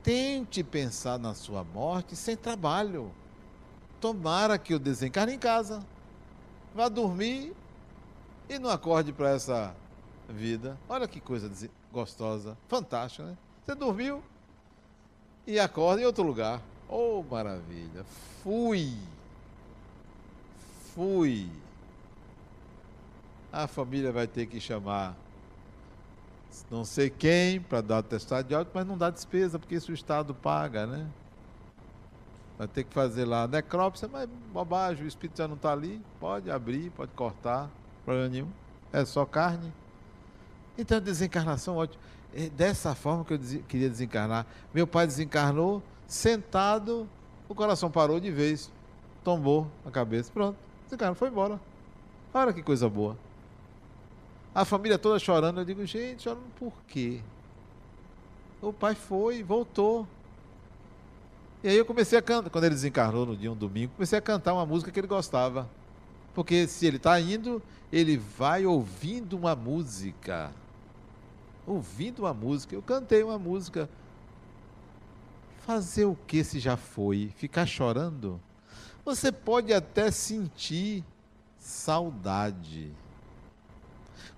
Tente 0.00 0.62
pensar 0.62 1.18
na 1.18 1.34
sua 1.34 1.64
morte 1.64 2.14
sem 2.14 2.36
trabalho. 2.36 3.10
Tomara 4.00 4.58
que 4.58 4.74
eu 4.74 4.78
desencarne 4.78 5.34
em 5.34 5.38
casa. 5.38 5.84
Vá 6.72 6.88
dormir 6.88 7.52
e 8.48 8.58
não 8.58 8.70
acorde 8.70 9.12
para 9.12 9.30
essa 9.30 9.74
vida. 10.28 10.78
Olha 10.88 11.08
que 11.08 11.20
coisa 11.20 11.50
gostosa, 11.90 12.56
fantástica, 12.68 13.24
né? 13.24 13.36
Você 13.64 13.74
dormiu 13.74 14.22
e 15.46 15.58
acorda 15.58 16.02
em 16.02 16.04
outro 16.04 16.22
lugar. 16.22 16.60
Oh, 16.88 17.22
maravilha. 17.28 18.04
Fui. 18.42 18.94
Fui. 20.94 21.48
A 23.52 23.66
família 23.66 24.10
vai 24.10 24.26
ter 24.26 24.46
que 24.46 24.60
chamar 24.60 25.16
não 26.70 26.84
sei 26.84 27.10
quem 27.10 27.60
para 27.60 27.80
dar 27.80 27.98
atestado 27.98 28.46
de 28.46 28.54
óbito, 28.54 28.70
mas 28.74 28.86
não 28.86 28.96
dá 28.96 29.10
despesa, 29.10 29.58
porque 29.58 29.74
isso 29.74 29.90
o 29.90 29.94
Estado 29.94 30.34
paga, 30.34 30.86
né? 30.86 31.06
Vai 32.56 32.68
ter 32.68 32.84
que 32.84 32.94
fazer 32.94 33.24
lá 33.24 33.48
necrópsia, 33.48 34.08
mas 34.10 34.28
bobagem, 34.52 35.04
o 35.04 35.08
espírito 35.08 35.38
já 35.38 35.48
não 35.48 35.56
está 35.56 35.72
ali, 35.72 36.00
pode 36.20 36.50
abrir, 36.50 36.90
pode 36.90 37.10
cortar, 37.12 37.68
problema 38.04 38.28
nenhum. 38.28 38.48
É 38.92 39.04
só 39.04 39.26
carne. 39.26 39.72
Então, 40.78 41.00
desencarnação, 41.00 41.76
ótimo. 41.76 42.02
Dessa 42.56 42.94
forma 42.94 43.24
que 43.24 43.34
eu 43.34 43.38
queria 43.68 43.88
desencarnar. 43.88 44.46
Meu 44.72 44.86
pai 44.86 45.06
desencarnou, 45.06 45.82
sentado, 46.06 47.08
o 47.48 47.54
coração 47.54 47.90
parou 47.90 48.18
de 48.18 48.30
vez, 48.30 48.70
tombou 49.22 49.68
a 49.86 49.90
cabeça, 49.90 50.30
pronto, 50.32 50.56
desencarnou, 50.84 51.14
foi 51.14 51.28
embora. 51.28 51.60
Olha 52.32 52.52
que 52.52 52.62
coisa 52.62 52.88
boa. 52.88 53.16
A 54.54 54.64
família 54.64 54.98
toda 54.98 55.18
chorando. 55.18 55.60
Eu 55.60 55.64
digo, 55.64 55.84
gente, 55.86 56.22
chorando 56.22 56.44
por 56.56 56.72
quê? 56.88 57.20
O 58.60 58.72
pai 58.72 58.94
foi, 58.94 59.42
voltou. 59.42 60.06
E 61.62 61.68
aí 61.68 61.76
eu 61.76 61.84
comecei 61.84 62.18
a 62.18 62.22
cantar, 62.22 62.50
quando 62.50 62.64
ele 62.64 62.74
desencarnou 62.74 63.24
no 63.24 63.36
dia 63.36 63.50
um 63.50 63.56
domingo, 63.56 63.92
comecei 63.94 64.18
a 64.18 64.22
cantar 64.22 64.52
uma 64.52 64.66
música 64.66 64.90
que 64.90 65.00
ele 65.00 65.06
gostava. 65.06 65.68
Porque 66.34 66.66
se 66.66 66.86
ele 66.86 66.96
está 66.96 67.18
indo, 67.20 67.62
ele 67.92 68.16
vai 68.16 68.66
ouvindo 68.66 69.36
uma 69.36 69.54
música. 69.54 70.50
Ouvindo 71.66 72.20
uma 72.20 72.34
música. 72.34 72.74
Eu 72.74 72.82
cantei 72.82 73.22
uma 73.22 73.38
música. 73.38 73.88
Fazer 75.60 76.04
o 76.04 76.16
que 76.26 76.44
se 76.44 76.58
já 76.58 76.76
foi? 76.76 77.32
Ficar 77.36 77.66
chorando? 77.66 78.40
Você 79.04 79.32
pode 79.32 79.72
até 79.72 80.10
sentir 80.10 81.04
saudade. 81.58 82.92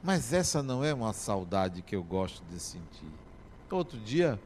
Mas 0.03 0.33
essa 0.33 0.63
não 0.63 0.85
é 0.85 0.95
uma 0.95 1.13
saudade 1.13 1.83
que 1.83 1.97
eu 1.97 2.03
gosto 2.03 2.43
de 2.51 2.61
sentir. 2.61 3.11
Outro 3.71 3.99
dia, 3.99 4.39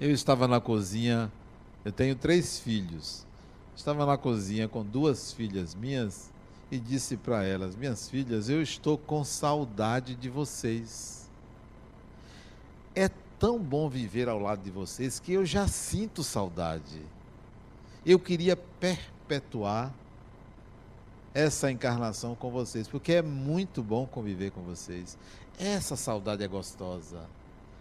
eu 0.00 0.10
estava 0.10 0.48
na 0.48 0.60
cozinha, 0.60 1.30
eu 1.84 1.92
tenho 1.92 2.16
três 2.16 2.58
filhos. 2.58 3.26
Estava 3.76 4.06
na 4.06 4.16
cozinha 4.16 4.68
com 4.68 4.82
duas 4.82 5.32
filhas 5.32 5.74
minhas 5.74 6.30
e 6.70 6.78
disse 6.78 7.16
para 7.16 7.44
elas: 7.44 7.74
Minhas 7.74 8.08
filhas, 8.08 8.48
eu 8.48 8.62
estou 8.62 8.96
com 8.96 9.24
saudade 9.24 10.14
de 10.14 10.28
vocês. 10.28 11.28
é 12.94 13.08
tão 13.38 13.58
bom 13.58 13.88
viver 13.88 14.28
ao 14.28 14.38
lado 14.38 14.62
de 14.62 14.70
vocês 14.70 15.18
que 15.18 15.32
eu 15.32 15.46
já 15.46 15.66
sinto 15.66 16.22
saudade. 16.22 17.00
Eu 18.04 18.18
queria 18.18 18.56
perpetuar 18.56 19.92
essa 21.32 21.70
encarnação 21.70 22.34
com 22.34 22.50
vocês, 22.50 22.86
porque 22.86 23.12
é 23.12 23.22
muito 23.22 23.82
bom 23.82 24.06
conviver 24.06 24.50
com 24.50 24.62
vocês. 24.62 25.16
Essa 25.58 25.96
saudade 25.96 26.42
é 26.42 26.48
gostosa. 26.48 27.26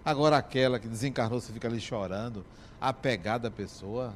Agora 0.04 0.38
aquela 0.38 0.80
que 0.80 0.88
desencarnou, 0.88 1.42
você 1.42 1.52
fica 1.52 1.68
ali 1.68 1.80
chorando, 1.80 2.46
apegada 2.80 3.50
à 3.50 3.52
pessoa. 3.52 4.14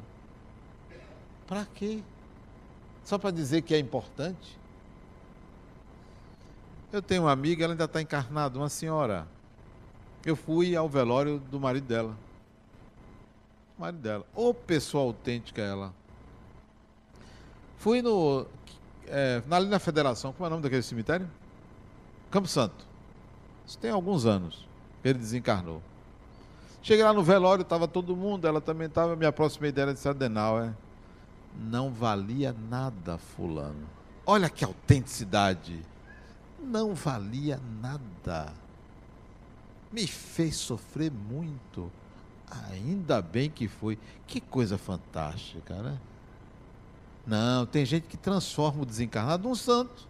Para 1.46 1.66
quê? 1.66 2.02
Só 3.04 3.18
para 3.18 3.32
dizer 3.32 3.64
que 3.64 3.74
é 3.74 3.80
importante? 3.80 4.58
Eu 6.94 7.02
tenho 7.02 7.24
uma 7.24 7.32
amiga, 7.32 7.64
ela 7.64 7.74
ainda 7.74 7.86
está 7.86 8.00
encarnada, 8.00 8.60
uma 8.60 8.70
senhora. 8.70 9.28
Eu 10.24 10.36
fui 10.36 10.76
ao 10.76 10.88
velório 10.88 11.40
do 11.40 11.60
marido 11.60 11.88
dela. 11.88 12.16
O 13.76 13.82
marido 13.82 14.00
dela. 14.00 14.24
Ô 14.36 14.54
pessoa 14.54 15.04
autêntica 15.04 15.60
ela. 15.60 15.92
Fui 17.80 18.04
no. 18.04 18.46
É, 19.08 19.42
ali 19.50 19.68
na 19.70 19.80
Federação, 19.80 20.34
como 20.34 20.46
é 20.46 20.48
o 20.48 20.50
nome 20.52 20.62
daquele 20.62 20.84
cemitério? 20.84 21.28
Campo 22.30 22.48
Santo. 22.48 22.86
Isso 23.66 23.80
tem 23.80 23.90
alguns 23.90 24.28
anos. 24.28 24.64
Ele 25.04 25.18
desencarnou. 25.18 25.82
Cheguei 26.84 27.04
lá 27.04 27.12
no 27.12 27.24
velório, 27.24 27.64
estava 27.64 27.88
todo 27.88 28.16
mundo, 28.16 28.48
ela 28.48 28.62
também 28.62 28.86
estava, 28.86 29.16
me 29.16 29.26
aproximei 29.26 29.72
dela 29.72 29.90
e 29.92 29.94
disse, 29.96 30.08
Adenauer, 30.08 30.72
não 31.58 31.90
valia 31.90 32.56
nada 32.70 33.18
fulano. 33.18 33.90
Olha 34.28 34.48
que 34.48 34.64
autenticidade. 34.64 35.92
Não 36.64 36.96
valia 36.96 37.60
nada 37.82 38.54
me 39.94 40.08
fez 40.08 40.56
sofrer 40.56 41.12
muito. 41.12 41.90
Ainda 42.72 43.22
bem 43.22 43.50
que 43.50 43.68
foi. 43.68 43.98
Que 44.26 44.42
coisa 44.42 44.78
fantástica, 44.78 45.76
né? 45.82 46.00
Não, 47.26 47.66
tem 47.66 47.86
gente 47.86 48.08
que 48.08 48.18
transforma 48.18 48.82
o 48.82 48.86
desencarnado 48.86 49.48
num 49.48 49.56
santo. 49.56 50.08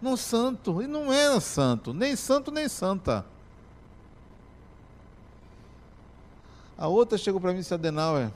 Num 0.00 0.16
santo. 0.16 0.82
E 0.82 0.86
não 0.86 1.10
era 1.12 1.40
santo. 1.40 1.94
Nem 1.94 2.14
santo, 2.14 2.50
nem 2.50 2.68
santa. 2.68 3.24
A 6.76 6.86
outra 6.86 7.18
chegou 7.18 7.40
para 7.40 7.52
mim, 7.52 7.58
disse, 7.58 7.74
Adenauer, 7.74 8.30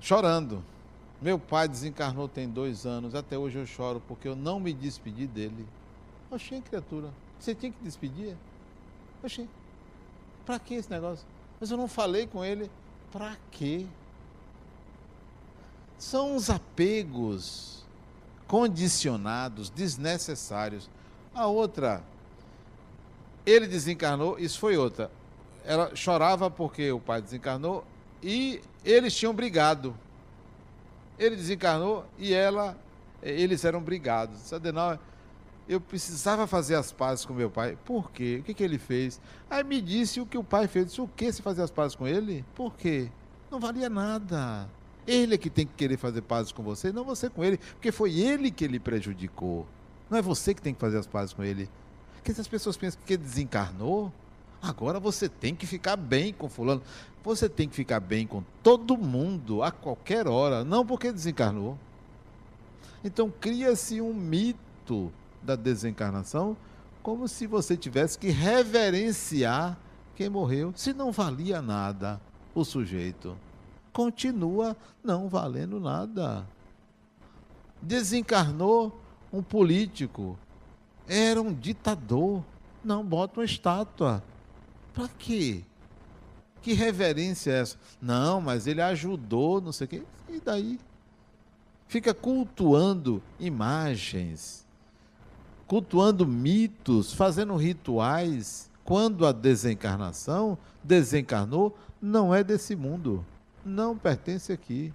chorando. 0.00 0.64
Meu 1.22 1.38
pai 1.38 1.68
desencarnou 1.68 2.26
tem 2.26 2.48
dois 2.48 2.84
anos. 2.86 3.14
Até 3.14 3.38
hoje 3.38 3.58
eu 3.58 3.66
choro 3.66 4.02
porque 4.08 4.26
eu 4.26 4.34
não 4.34 4.58
me 4.58 4.72
despedi 4.72 5.26
dele. 5.26 5.66
Oxê, 6.34 6.60
criatura. 6.60 7.10
Você 7.38 7.54
tinha 7.54 7.70
que 7.70 7.82
despedir? 7.82 8.36
Oxê. 9.22 9.46
Para 10.44 10.58
que 10.58 10.74
esse 10.74 10.90
negócio? 10.90 11.24
Mas 11.60 11.70
eu 11.70 11.76
não 11.76 11.86
falei 11.86 12.26
com 12.26 12.44
ele. 12.44 12.70
Para 13.12 13.36
quê? 13.52 13.86
São 15.96 16.34
os 16.34 16.50
apegos 16.50 17.84
condicionados, 18.48 19.70
desnecessários. 19.70 20.90
A 21.32 21.46
outra, 21.46 22.02
ele 23.46 23.66
desencarnou, 23.66 24.38
isso 24.38 24.58
foi 24.58 24.76
outra. 24.76 25.10
Ela 25.64 25.94
chorava 25.94 26.50
porque 26.50 26.90
o 26.90 27.00
pai 27.00 27.22
desencarnou 27.22 27.84
e 28.22 28.60
eles 28.84 29.14
tinham 29.14 29.32
brigado. 29.32 29.94
Ele 31.18 31.36
desencarnou 31.36 32.04
e 32.18 32.34
ela, 32.34 32.76
eles 33.22 33.64
eram 33.64 33.80
brigados. 33.80 34.40
Sadenal, 34.40 34.98
eu 35.68 35.80
precisava 35.80 36.46
fazer 36.46 36.74
as 36.74 36.92
pazes 36.92 37.24
com 37.24 37.32
meu 37.32 37.50
pai. 37.50 37.76
Por 37.84 38.10
quê? 38.10 38.38
O 38.40 38.44
que, 38.44 38.54
que 38.54 38.62
ele 38.62 38.78
fez? 38.78 39.20
Aí 39.48 39.64
me 39.64 39.80
disse 39.80 40.20
o 40.20 40.26
que 40.26 40.36
o 40.36 40.44
pai 40.44 40.68
fez. 40.68 40.86
Disse, 40.86 41.00
o 41.00 41.08
que 41.08 41.32
se 41.32 41.42
fazer 41.42 41.62
as 41.62 41.70
pazes 41.70 41.94
com 41.94 42.06
ele? 42.06 42.44
Por 42.54 42.74
quê? 42.74 43.10
Não 43.50 43.58
valia 43.58 43.88
nada. 43.88 44.68
Ele 45.06 45.34
é 45.34 45.38
que 45.38 45.50
tem 45.50 45.66
que 45.66 45.74
querer 45.74 45.96
fazer 45.96 46.22
pazes 46.22 46.52
com 46.52 46.62
você, 46.62 46.90
não 46.90 47.04
você 47.04 47.28
com 47.28 47.44
ele, 47.44 47.58
porque 47.58 47.92
foi 47.92 48.18
ele 48.18 48.50
que 48.50 48.64
ele 48.64 48.80
prejudicou. 48.80 49.66
Não 50.08 50.18
é 50.18 50.22
você 50.22 50.54
que 50.54 50.62
tem 50.62 50.72
que 50.72 50.80
fazer 50.80 50.98
as 50.98 51.06
pazes 51.06 51.34
com 51.34 51.44
ele. 51.44 51.68
Porque 52.14 52.32
se 52.32 52.40
as 52.40 52.48
pessoas 52.48 52.76
pensam 52.76 53.00
que 53.04 53.16
desencarnou, 53.16 54.10
agora 54.62 54.98
você 54.98 55.28
tem 55.28 55.54
que 55.54 55.66
ficar 55.66 55.96
bem 55.96 56.32
com 56.32 56.48
fulano. 56.48 56.82
Você 57.22 57.48
tem 57.48 57.68
que 57.68 57.74
ficar 57.74 58.00
bem 58.00 58.26
com 58.26 58.42
todo 58.62 58.96
mundo, 58.96 59.62
a 59.62 59.70
qualquer 59.70 60.26
hora, 60.26 60.64
não 60.64 60.84
porque 60.84 61.12
desencarnou. 61.12 61.78
Então 63.02 63.32
cria-se 63.40 64.00
um 64.00 64.14
mito 64.14 65.12
da 65.44 65.54
desencarnação, 65.54 66.56
como 67.02 67.28
se 67.28 67.46
você 67.46 67.76
tivesse 67.76 68.18
que 68.18 68.30
reverenciar 68.30 69.78
quem 70.16 70.28
morreu, 70.28 70.72
se 70.74 70.92
não 70.92 71.12
valia 71.12 71.60
nada 71.60 72.20
o 72.54 72.64
sujeito. 72.64 73.36
Continua 73.92 74.76
não 75.02 75.28
valendo 75.28 75.78
nada. 75.78 76.46
Desencarnou 77.82 79.00
um 79.32 79.42
político, 79.42 80.38
era 81.06 81.40
um 81.40 81.52
ditador. 81.52 82.42
Não, 82.82 83.04
bota 83.04 83.40
uma 83.40 83.44
estátua. 83.44 84.22
Para 84.92 85.08
quê? 85.08 85.62
Que 86.62 86.72
reverência 86.72 87.50
é 87.50 87.60
essa? 87.60 87.76
Não, 88.00 88.40
mas 88.40 88.66
ele 88.66 88.80
ajudou, 88.80 89.60
não 89.60 89.72
sei 89.72 89.84
o 89.84 89.88
quê. 89.88 90.02
E 90.30 90.40
daí? 90.40 90.80
Fica 91.86 92.14
cultuando 92.14 93.22
imagens 93.38 94.63
cultuando 95.66 96.26
mitos, 96.26 97.12
fazendo 97.12 97.56
rituais, 97.56 98.70
quando 98.84 99.26
a 99.26 99.32
desencarnação 99.32 100.58
desencarnou, 100.82 101.76
não 102.00 102.34
é 102.34 102.44
desse 102.44 102.76
mundo, 102.76 103.24
não 103.64 103.96
pertence 103.96 104.52
aqui. 104.52 104.92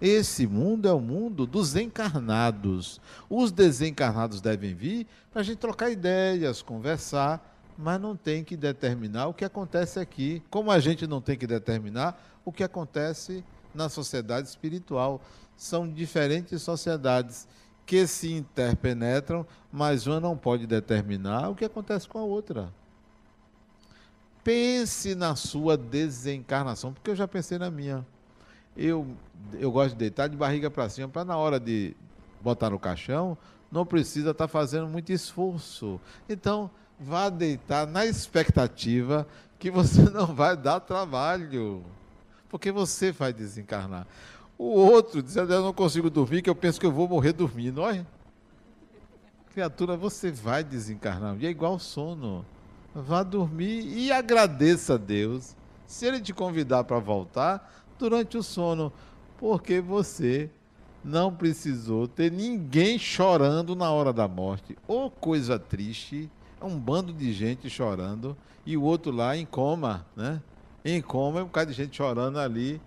Esse 0.00 0.46
mundo 0.46 0.88
é 0.88 0.92
o 0.92 1.00
mundo 1.00 1.46
dos 1.46 1.76
encarnados. 1.76 3.00
Os 3.30 3.52
desencarnados 3.52 4.40
devem 4.40 4.74
vir 4.74 5.06
para 5.32 5.40
a 5.40 5.44
gente 5.44 5.58
trocar 5.58 5.90
ideias, 5.90 6.60
conversar, 6.60 7.56
mas 7.78 8.00
não 8.00 8.16
tem 8.16 8.42
que 8.42 8.56
determinar 8.56 9.28
o 9.28 9.34
que 9.34 9.44
acontece 9.44 10.00
aqui, 10.00 10.42
como 10.50 10.70
a 10.70 10.78
gente 10.80 11.06
não 11.06 11.20
tem 11.20 11.38
que 11.38 11.46
determinar 11.46 12.20
o 12.44 12.52
que 12.52 12.64
acontece 12.64 13.44
na 13.74 13.88
sociedade 13.88 14.48
espiritual. 14.48 15.20
São 15.56 15.88
diferentes 15.88 16.60
sociedades 16.62 17.46
que 17.86 18.06
se 18.06 18.32
interpenetram, 18.32 19.46
mas 19.70 20.06
uma 20.06 20.20
não 20.20 20.36
pode 20.36 20.66
determinar 20.66 21.50
o 21.50 21.54
que 21.54 21.64
acontece 21.64 22.08
com 22.08 22.18
a 22.18 22.22
outra. 22.24 22.72
Pense 24.42 25.14
na 25.14 25.36
sua 25.36 25.76
desencarnação, 25.76 26.92
porque 26.92 27.10
eu 27.10 27.16
já 27.16 27.26
pensei 27.26 27.58
na 27.58 27.70
minha. 27.70 28.04
Eu, 28.76 29.06
eu 29.54 29.70
gosto 29.70 29.92
de 29.92 29.98
deitar 29.98 30.28
de 30.28 30.36
barriga 30.36 30.70
para 30.70 30.88
cima, 30.88 31.08
para 31.08 31.24
na 31.24 31.36
hora 31.36 31.60
de 31.60 31.96
botar 32.42 32.70
no 32.70 32.78
caixão, 32.78 33.38
não 33.70 33.86
precisa 33.86 34.30
estar 34.30 34.44
tá 34.44 34.48
fazendo 34.48 34.86
muito 34.86 35.10
esforço. 35.12 36.00
Então, 36.28 36.70
vá 36.98 37.28
deitar 37.28 37.86
na 37.86 38.04
expectativa 38.04 39.26
que 39.58 39.70
você 39.70 40.02
não 40.10 40.26
vai 40.26 40.56
dar 40.56 40.80
trabalho, 40.80 41.82
porque 42.48 42.70
você 42.70 43.10
vai 43.10 43.32
desencarnar. 43.32 44.06
O 44.56 44.64
outro 44.64 45.22
diz, 45.22 45.34
eu 45.36 45.46
não 45.46 45.72
consigo 45.72 46.08
dormir, 46.08 46.42
que 46.42 46.50
eu 46.50 46.54
penso 46.54 46.78
que 46.78 46.86
eu 46.86 46.92
vou 46.92 47.08
morrer 47.08 47.32
dormindo. 47.32 47.80
Olha, 47.80 48.06
criatura, 49.52 49.96
você 49.96 50.30
vai 50.30 50.62
desencarnar. 50.62 51.36
E 51.40 51.46
é 51.46 51.50
igual 51.50 51.78
sono. 51.78 52.44
Vá 52.94 53.22
dormir 53.22 53.86
e 53.86 54.12
agradeça 54.12 54.94
a 54.94 54.96
Deus. 54.96 55.56
Se 55.86 56.06
ele 56.06 56.20
te 56.20 56.32
convidar 56.32 56.84
para 56.84 56.98
voltar, 56.98 57.84
durante 57.98 58.36
o 58.36 58.42
sono, 58.42 58.92
porque 59.38 59.80
você 59.80 60.50
não 61.02 61.34
precisou 61.34 62.08
ter 62.08 62.30
ninguém 62.30 62.98
chorando 62.98 63.76
na 63.76 63.90
hora 63.90 64.12
da 64.12 64.26
morte. 64.26 64.76
Ou 64.86 65.10
coisa 65.10 65.58
triste, 65.58 66.30
é 66.60 66.64
um 66.64 66.78
bando 66.78 67.12
de 67.12 67.32
gente 67.32 67.68
chorando 67.68 68.36
e 68.64 68.76
o 68.76 68.82
outro 68.82 69.12
lá 69.12 69.36
em 69.36 69.44
coma, 69.44 70.06
né? 70.16 70.40
Em 70.84 71.00
coma, 71.00 71.40
um 71.42 71.46
bocado 71.46 71.70
de 71.70 71.76
gente 71.76 71.96
chorando 71.96 72.38
ali 72.38 72.80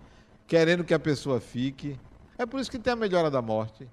querendo 0.48 0.82
que 0.82 0.94
a 0.94 0.98
pessoa 0.98 1.38
fique. 1.38 1.96
É 2.36 2.46
por 2.46 2.58
isso 2.58 2.70
que 2.70 2.78
tem 2.78 2.92
a 2.92 2.96
melhora 2.96 3.30
da 3.30 3.42
morte. 3.42 3.86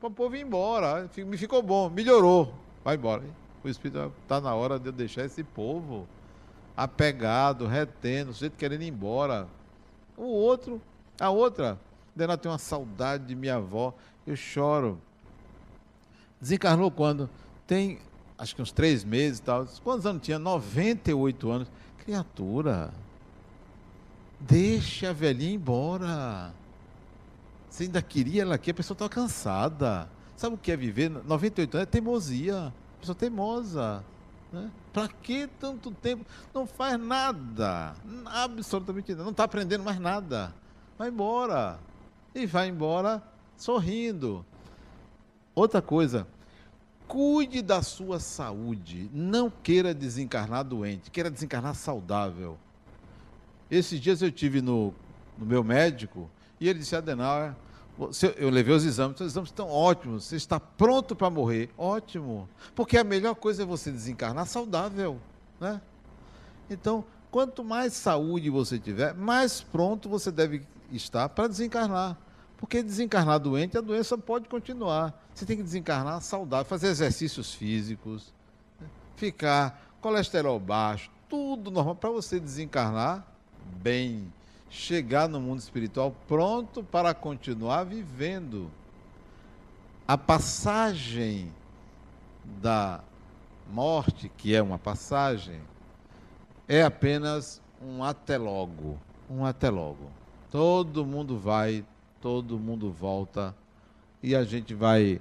Para 0.00 0.08
o 0.08 0.10
povo 0.10 0.34
ir 0.34 0.40
embora. 0.40 1.08
Me 1.16 1.36
ficou 1.36 1.62
bom, 1.62 1.88
melhorou. 1.90 2.54
Vai 2.82 2.96
embora. 2.96 3.22
O 3.62 3.68
Espírito 3.68 4.12
está 4.22 4.40
na 4.40 4.54
hora 4.54 4.78
de 4.78 4.88
eu 4.88 4.92
deixar 4.92 5.24
esse 5.24 5.44
povo 5.44 6.08
apegado, 6.76 7.66
retendo, 7.66 8.30
o 8.30 8.34
sujeito 8.34 8.56
querendo 8.56 8.82
ir 8.82 8.88
embora. 8.88 9.46
O 10.16 10.24
outro, 10.24 10.80
a 11.20 11.30
outra, 11.30 11.78
Dena 12.16 12.36
tem 12.36 12.50
uma 12.50 12.58
saudade 12.58 13.26
de 13.26 13.34
minha 13.34 13.56
avó. 13.56 13.94
Eu 14.26 14.36
choro. 14.36 15.00
Desencarnou 16.40 16.90
quando? 16.90 17.28
Tem, 17.66 17.98
acho 18.38 18.56
que 18.56 18.62
uns 18.62 18.72
três 18.72 19.04
meses 19.04 19.38
e 19.38 19.42
tal. 19.42 19.66
Quantos 19.82 20.06
anos 20.06 20.22
tinha? 20.22 20.38
98 20.38 21.50
anos. 21.50 21.70
Criatura. 21.98 22.92
Deixa 24.40 25.10
a 25.10 25.12
velhinha 25.12 25.54
embora. 25.54 26.52
Você 27.68 27.84
ainda 27.84 28.02
queria 28.02 28.42
ela 28.42 28.54
aqui, 28.54 28.70
a 28.70 28.74
pessoa 28.74 28.94
está 28.94 29.08
cansada. 29.08 30.08
Sabe 30.36 30.54
o 30.54 30.58
que 30.58 30.70
é 30.70 30.76
viver? 30.76 31.10
98 31.10 31.76
anos 31.76 31.82
é 31.82 31.90
teimosia. 31.90 32.66
A 32.66 33.00
pessoa 33.00 33.14
teimosa. 33.14 34.04
Né? 34.52 34.70
Para 34.92 35.08
que 35.08 35.48
tanto 35.58 35.90
tempo? 35.90 36.24
Não 36.52 36.66
faz 36.66 36.98
nada. 36.98 37.94
Absolutamente 38.26 39.12
nada. 39.12 39.24
Não 39.24 39.30
está 39.30 39.44
aprendendo 39.44 39.82
mais 39.82 39.98
nada. 39.98 40.54
Vai 40.98 41.08
embora. 41.08 41.78
E 42.34 42.46
vai 42.46 42.68
embora 42.68 43.22
sorrindo. 43.56 44.44
Outra 45.54 45.80
coisa, 45.80 46.26
cuide 47.06 47.62
da 47.62 47.82
sua 47.82 48.18
saúde. 48.18 49.08
Não 49.12 49.50
queira 49.50 49.94
desencarnar 49.94 50.64
doente, 50.64 51.10
queira 51.10 51.30
desencarnar 51.30 51.74
saudável. 51.74 52.58
Esses 53.74 54.00
dias 54.00 54.22
eu 54.22 54.30
tive 54.30 54.62
no, 54.62 54.94
no 55.36 55.44
meu 55.44 55.64
médico 55.64 56.30
e 56.60 56.68
ele 56.68 56.78
disse: 56.78 56.94
Adenauer, 56.94 57.54
eu 58.36 58.48
levei 58.48 58.72
os 58.72 58.84
exames, 58.84 59.20
os 59.20 59.26
exames 59.26 59.50
estão 59.50 59.68
ótimos, 59.68 60.24
você 60.24 60.36
está 60.36 60.60
pronto 60.60 61.16
para 61.16 61.28
morrer. 61.28 61.70
Ótimo. 61.76 62.48
Porque 62.74 62.96
a 62.96 63.02
melhor 63.02 63.34
coisa 63.34 63.62
é 63.62 63.66
você 63.66 63.90
desencarnar 63.90 64.46
saudável. 64.46 65.18
Né? 65.60 65.80
Então, 66.70 67.04
quanto 67.32 67.64
mais 67.64 67.94
saúde 67.94 68.48
você 68.48 68.78
tiver, 68.78 69.12
mais 69.12 69.60
pronto 69.60 70.08
você 70.08 70.30
deve 70.30 70.62
estar 70.92 71.28
para 71.28 71.48
desencarnar. 71.48 72.16
Porque 72.56 72.80
desencarnar 72.80 73.40
doente, 73.40 73.76
a 73.76 73.80
doença 73.80 74.16
pode 74.16 74.48
continuar. 74.48 75.20
Você 75.34 75.44
tem 75.44 75.56
que 75.56 75.64
desencarnar 75.64 76.20
saudável, 76.20 76.64
fazer 76.64 76.86
exercícios 76.86 77.52
físicos, 77.52 78.32
né? 78.80 78.86
ficar 79.16 79.90
colesterol 80.00 80.60
baixo, 80.60 81.10
tudo 81.28 81.72
normal 81.72 81.96
para 81.96 82.10
você 82.10 82.38
desencarnar 82.38 83.33
bem 83.82 84.32
chegar 84.70 85.28
no 85.28 85.40
mundo 85.40 85.60
espiritual 85.60 86.14
pronto 86.26 86.82
para 86.82 87.14
continuar 87.14 87.84
vivendo. 87.84 88.70
A 90.06 90.18
passagem 90.18 91.50
da 92.60 93.00
morte, 93.72 94.30
que 94.36 94.54
é 94.54 94.60
uma 94.60 94.78
passagem, 94.78 95.60
é 96.68 96.82
apenas 96.82 97.62
um 97.80 98.02
até 98.02 98.36
logo, 98.36 98.98
um 99.30 99.44
até 99.44 99.70
logo. 99.70 100.10
Todo 100.50 101.06
mundo 101.06 101.38
vai, 101.38 101.84
todo 102.20 102.58
mundo 102.58 102.90
volta 102.90 103.54
e 104.22 104.34
a 104.34 104.44
gente 104.44 104.74
vai 104.74 105.20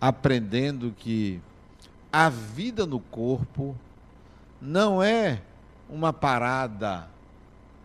aprendendo 0.00 0.92
que 0.96 1.40
a 2.12 2.28
vida 2.28 2.84
no 2.84 2.98
corpo 2.98 3.76
não 4.60 5.02
é 5.02 5.40
uma 5.88 6.12
parada 6.12 7.11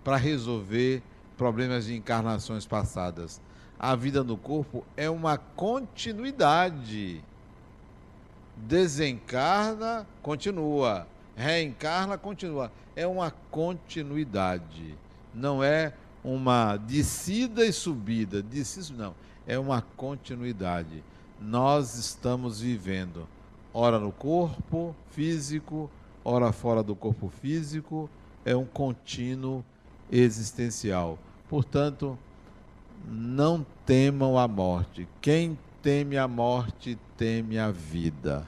para 0.07 0.15
resolver 0.15 1.03
problemas 1.35 1.83
de 1.83 1.93
encarnações 1.93 2.65
passadas. 2.65 3.41
A 3.77 3.93
vida 3.93 4.23
no 4.23 4.37
corpo 4.37 4.85
é 4.95 5.09
uma 5.09 5.37
continuidade. 5.37 7.21
Desencarna, 8.55 10.07
continua. 10.21 11.05
Reencarna, 11.35 12.17
continua. 12.17 12.71
É 12.95 13.05
uma 13.05 13.31
continuidade. 13.51 14.97
Não 15.35 15.61
é 15.61 15.93
uma 16.23 16.77
descida 16.77 17.65
e 17.65 17.73
subida. 17.73 18.41
Descida, 18.41 18.97
não. 18.97 19.15
É 19.45 19.59
uma 19.59 19.81
continuidade. 19.81 21.03
Nós 21.37 21.95
estamos 21.95 22.61
vivendo, 22.61 23.27
ora 23.73 23.99
no 23.99 24.13
corpo 24.13 24.95
físico, 25.11 25.91
ora 26.23 26.53
fora 26.53 26.81
do 26.81 26.95
corpo 26.95 27.27
físico. 27.27 28.09
É 28.45 28.55
um 28.55 28.63
contínuo 28.63 29.65
existencial. 30.11 31.17
Portanto, 31.49 32.17
não 33.07 33.65
temam 33.85 34.37
a 34.37 34.47
morte. 34.47 35.07
Quem 35.21 35.57
teme 35.81 36.17
a 36.17 36.27
morte 36.27 36.97
teme 37.15 37.57
a 37.57 37.71
vida. 37.71 38.47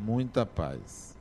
Muita 0.00 0.46
paz. 0.46 1.11